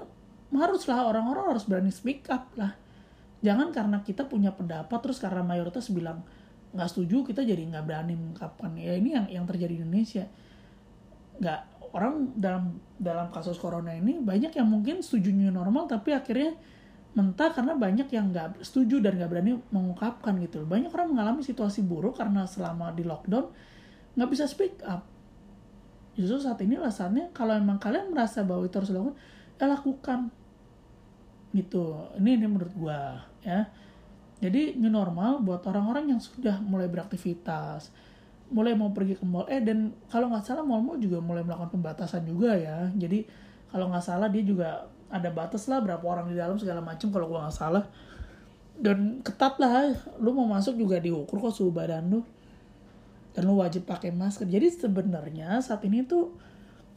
haruslah 0.56 1.08
orang-orang 1.08 1.56
harus 1.56 1.63
berani 1.63 1.91
speak 1.95 2.28
up 2.28 2.51
lah. 2.60 2.75
Jangan 3.39 3.71
karena 3.71 4.04
kita 4.04 4.28
punya 4.28 4.51
pendapat 4.51 4.99
terus 4.99 5.23
karena 5.23 5.47
mayoritas 5.47 5.88
bilang 5.91 6.28
nggak 6.75 6.91
setuju 6.91 7.23
kita 7.23 7.47
jadi 7.47 7.63
nggak 7.71 7.86
berani 7.88 8.19
mengungkapkan. 8.19 8.75
Ya 8.75 8.99
ini 8.99 9.15
yang 9.15 9.25
yang 9.32 9.45
terjadi 9.47 9.80
di 9.80 9.82
Indonesia 9.88 10.28
nggak 11.41 11.62
orang 11.95 12.36
dalam 12.36 12.80
dalam 13.00 13.32
kasus 13.32 13.56
corona 13.56 13.95
ini 13.95 14.19
banyak 14.19 14.56
yang 14.56 14.67
mungkin 14.67 15.00
setuju 15.00 15.32
new 15.32 15.52
normal 15.52 15.88
tapi 15.88 16.12
akhirnya 16.12 16.56
mentah 17.15 17.56
karena 17.56 17.80
banyak 17.80 18.12
yang 18.12 18.36
nggak 18.36 18.60
setuju 18.60 19.00
dan 19.00 19.15
nggak 19.15 19.32
berani 19.32 19.56
mengungkapkan 19.71 20.36
gitu 20.43 20.67
banyak 20.67 20.91
orang 20.91 21.15
mengalami 21.15 21.41
situasi 21.48 21.80
buruk 21.80 22.19
karena 22.19 22.43
selama 22.43 22.91
di 22.91 23.08
lockdown 23.08 23.52
nggak 24.15 24.30
bisa 24.32 24.48
speak 24.48 24.80
up. 24.88 25.04
Justru 26.15 26.39
saat 26.39 26.60
ini 26.63 26.80
alasannya 26.80 27.36
kalau 27.36 27.60
emang 27.60 27.76
kalian 27.76 28.15
merasa 28.15 28.41
bahwa 28.48 28.63
itu 28.63 28.76
harus 28.80 28.89
dilakukan 28.89 29.19
ya 29.60 29.65
lakukan. 29.67 30.19
Gitu. 31.52 31.84
Ini 32.19 32.30
ini 32.39 32.48
menurut 32.48 32.74
gua 32.76 33.28
ya. 33.43 33.67
Jadi 34.39 34.80
new 34.80 34.91
normal 34.91 35.43
buat 35.43 35.63
orang-orang 35.67 36.15
yang 36.15 36.19
sudah 36.19 36.60
mulai 36.63 36.88
beraktivitas 36.91 37.91
mulai 38.53 38.77
mau 38.77 38.93
pergi 38.93 39.17
ke 39.17 39.25
mall. 39.25 39.49
Eh 39.49 39.62
dan 39.62 39.93
kalau 40.10 40.29
nggak 40.29 40.45
salah 40.45 40.62
mall-mall 40.62 41.01
juga 41.01 41.17
mulai 41.17 41.41
melakukan 41.41 41.73
pembatasan 41.73 42.25
juga 42.27 42.53
ya. 42.53 42.89
Jadi 42.93 43.25
kalau 43.73 43.89
nggak 43.89 44.05
salah 44.05 44.29
dia 44.29 44.43
juga 44.45 44.86
ada 45.10 45.29
batas 45.31 45.65
lah 45.69 45.81
berapa 45.81 46.01
orang 46.01 46.29
di 46.29 46.36
dalam 46.38 46.58
segala 46.60 46.81
macam 46.81 47.10
kalau 47.10 47.25
gua 47.29 47.49
nggak 47.49 47.58
salah. 47.58 47.86
Dan 48.75 49.23
ketat 49.23 49.55
lah 49.58 49.95
lu 50.19 50.36
mau 50.36 50.45
masuk 50.45 50.75
juga 50.75 50.99
diukur 50.99 51.41
kok 51.41 51.55
suhu 51.55 51.71
badan 51.73 52.05
lu. 52.12 52.21
Dan 53.34 53.49
lu 53.49 53.60
wajib 53.60 53.89
pakai 53.89 54.13
masker. 54.13 54.47
Jadi 54.47 54.67
sebenarnya 54.71 55.60
saat 55.60 55.81
ini 55.84 56.05
tuh 56.05 56.36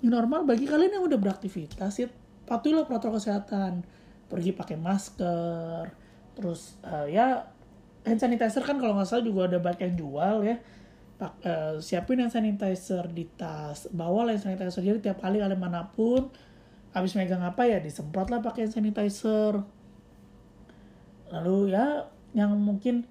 normal 0.05 0.47
bagi 0.47 0.69
kalian 0.71 1.01
yang 1.01 1.05
udah 1.11 1.19
beraktivitas 1.19 1.99
ya 1.99 2.09
patuhilah 2.47 2.85
protokol 2.85 3.19
kesehatan. 3.19 3.83
Pergi 4.29 4.53
pakai 4.53 4.77
masker. 4.77 5.91
Terus 6.37 6.79
uh, 6.85 7.09
ya 7.09 7.49
hand 8.07 8.21
sanitizer 8.21 8.63
kan 8.63 8.79
kalau 8.79 8.95
nggak 8.95 9.09
salah 9.09 9.25
juga 9.25 9.49
ada 9.49 9.59
banyak 9.59 9.81
yang 9.91 9.95
jual 9.97 10.37
ya 10.45 10.57
Pak, 11.19 11.33
uh, 11.43 11.75
siapin 11.83 12.23
hand 12.23 12.31
sanitizer 12.31 13.11
di 13.11 13.27
tas 13.27 13.91
bawa 13.91 14.31
hand 14.31 14.39
sanitizer 14.39 14.87
jadi 14.87 15.03
tiap 15.03 15.19
kali 15.19 15.43
kalian 15.43 15.59
mana 15.59 15.91
pun 15.91 16.31
habis 16.95 17.19
megang 17.19 17.43
apa 17.43 17.67
ya 17.67 17.83
disemprot 17.83 18.31
lah 18.31 18.39
pakai 18.39 18.71
hand 18.71 18.75
sanitizer 18.79 19.67
lalu 21.35 21.75
ya 21.75 22.07
yang 22.33 22.55
mungkin 22.55 23.05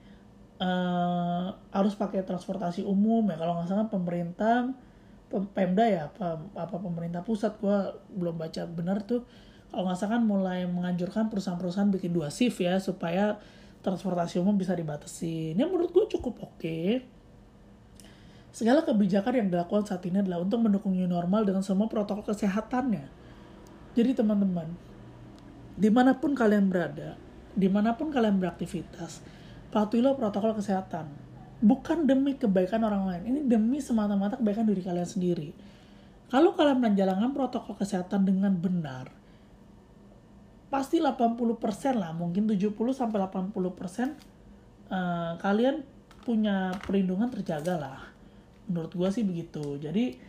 uh, 0.63 1.51
harus 1.75 1.93
pakai 1.99 2.23
transportasi 2.23 2.87
umum 2.87 3.27
ya 3.27 3.35
kalau 3.35 3.59
nggak 3.59 3.67
salah 3.69 3.87
pemerintah 3.91 4.71
Pemda 5.27 5.83
ya 5.83 6.07
apa 6.07 6.39
apa 6.55 6.79
pemerintah 6.79 7.19
pusat 7.19 7.59
gua 7.59 7.91
belum 8.15 8.39
baca 8.39 8.63
benar 8.63 9.03
tuh 9.03 9.27
kalau 9.67 9.83
nggak 9.83 9.99
salah 9.99 10.11
kan 10.15 10.23
mulai 10.23 10.63
menganjurkan 10.63 11.27
perusahaan-perusahaan 11.27 11.91
bikin 11.91 12.15
dua 12.15 12.31
shift 12.31 12.63
ya 12.63 12.79
supaya 12.79 13.35
transportasi 13.83 14.39
umum 14.41 14.55
bisa 14.55 14.73
dibatasi. 14.75 15.55
Ini 15.55 15.63
menurut 15.63 15.91
gue 15.91 16.05
cukup 16.17 16.43
oke. 16.43 16.59
Okay. 16.59 17.03
Segala 18.57 18.81
kebijakan 18.81 19.37
yang 19.37 19.47
dilakukan 19.53 19.85
saat 19.85 20.01
ini 20.09 20.17
adalah 20.17 20.41
untuk 20.41 20.57
mendukung 20.65 20.97
new 20.97 21.05
normal 21.05 21.45
dengan 21.45 21.61
semua 21.61 21.85
protokol 21.85 22.25
kesehatannya. 22.25 23.05
Jadi 23.93 24.17
teman-teman, 24.17 24.73
di 25.77 25.93
mana 25.93 26.17
pun 26.17 26.33
kalian 26.33 26.65
berada, 26.65 27.13
di 27.53 27.69
mana 27.69 27.93
pun 27.93 28.09
kalian 28.09 28.41
beraktivitas, 28.41 29.21
patuhilah 29.69 30.17
protokol 30.17 30.57
kesehatan. 30.57 31.05
Bukan 31.61 32.09
demi 32.09 32.33
kebaikan 32.33 32.81
orang 32.81 33.05
lain, 33.05 33.23
ini 33.29 33.39
demi 33.45 33.77
semata-mata 33.77 34.41
kebaikan 34.41 34.65
diri 34.65 34.81
kalian 34.81 35.05
sendiri. 35.05 35.53
Kalau 36.33 36.57
kalian 36.57 36.81
menjalankan 36.81 37.37
protokol 37.37 37.77
kesehatan 37.77 38.25
dengan 38.25 38.57
benar, 38.57 39.13
pasti 40.73 40.97
80% 40.97 41.45
lah, 41.93 42.09
mungkin 42.09 42.49
70 42.49 42.73
sampai 42.73 43.21
80% 43.21 43.53
uh, 44.89 45.37
kalian 45.45 45.85
punya 46.25 46.73
perlindungan 46.81 47.29
terjaga 47.29 47.77
lah. 47.77 48.16
Menurut 48.67 48.91
gua 48.93 49.09
sih 49.09 49.23
begitu. 49.23 49.79
Jadi 49.79 50.19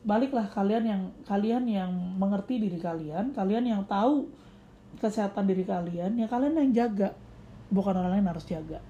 baliklah 0.00 0.48
kalian 0.48 0.84
yang 0.84 1.02
kalian 1.28 1.64
yang 1.68 1.92
mengerti 2.16 2.56
diri 2.56 2.80
kalian, 2.80 3.36
kalian 3.36 3.64
yang 3.68 3.82
tahu 3.84 4.28
kesehatan 5.00 5.44
diri 5.48 5.64
kalian, 5.64 6.16
ya 6.16 6.26
kalian 6.28 6.56
yang 6.56 6.72
jaga. 6.72 7.16
Bukan 7.70 7.94
orang 7.96 8.20
lain 8.20 8.28
harus 8.28 8.44
jaga. 8.48 8.82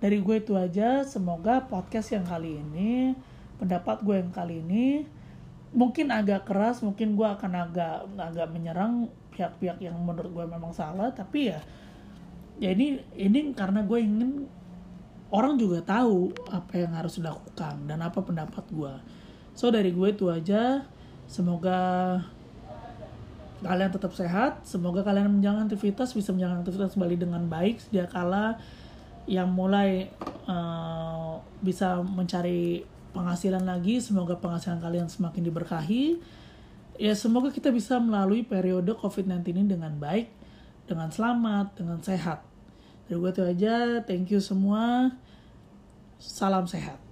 Dari 0.00 0.16
gue 0.16 0.36
itu 0.40 0.56
aja, 0.56 1.04
semoga 1.04 1.60
podcast 1.68 2.16
yang 2.16 2.24
kali 2.24 2.56
ini, 2.56 3.12
pendapat 3.60 4.00
gue 4.00 4.16
yang 4.16 4.32
kali 4.32 4.64
ini, 4.64 5.04
mungkin 5.76 6.08
agak 6.08 6.48
keras, 6.48 6.80
mungkin 6.80 7.12
gue 7.12 7.28
akan 7.28 7.52
agak 7.68 8.08
agak 8.16 8.48
menyerang 8.48 9.12
pihak-pihak 9.40 9.80
yang 9.80 9.96
menurut 9.96 10.28
gue 10.28 10.44
memang 10.44 10.74
salah 10.74 11.08
tapi 11.14 11.48
ya 11.48 11.64
ya 12.60 12.76
ini 12.76 13.00
ini 13.16 13.56
karena 13.56 13.80
gue 13.86 13.98
ingin 13.98 14.44
orang 15.30 15.58
juga 15.58 15.82
tahu 15.82 16.34
apa 16.50 16.72
yang 16.78 16.92
harus 16.94 17.18
dilakukan 17.18 17.86
dan 17.86 17.98
apa 18.02 18.18
pendapat 18.22 18.66
gue 18.70 18.94
so 19.54 19.68
dari 19.68 19.92
gue 19.92 20.08
itu 20.08 20.30
aja. 20.32 20.88
Semoga 21.30 21.78
kalian 23.60 23.92
tetap 23.92 24.12
sehat. 24.16 24.64
Semoga 24.66 25.04
kalian 25.04 25.38
menjalankan 25.38 25.70
aktivitas 25.70 26.16
bisa 26.16 26.32
menjalankan 26.32 26.64
aktivitas 26.66 26.96
kembali 26.96 27.16
dengan 27.20 27.42
baik 27.46 27.78
sejak 27.78 28.10
kala 28.10 28.56
yang 29.30 29.52
mulai 29.52 30.10
uh, 30.48 31.38
bisa 31.62 32.00
mencari 32.02 32.82
penghasilan 33.14 33.62
lagi. 33.62 34.02
Semoga 34.02 34.40
penghasilan 34.40 34.80
kalian 34.82 35.06
semakin 35.06 35.42
diberkahi. 35.46 36.18
Ya 37.00 37.14
semoga 37.16 37.48
kita 37.54 37.70
bisa 37.72 37.96
melalui 38.02 38.44
periode 38.44 38.92
COVID-19 38.98 39.44
ini 39.56 39.64
dengan 39.70 39.96
baik, 39.96 40.28
dengan 40.84 41.08
selamat, 41.08 41.78
dengan 41.78 42.00
sehat. 42.02 42.49
Dari 43.10 43.18
gue 43.18 43.30
itu 43.34 43.42
aja, 43.42 43.98
thank 44.06 44.30
you 44.30 44.38
semua. 44.38 45.10
Salam 46.22 46.62
sehat. 46.70 47.09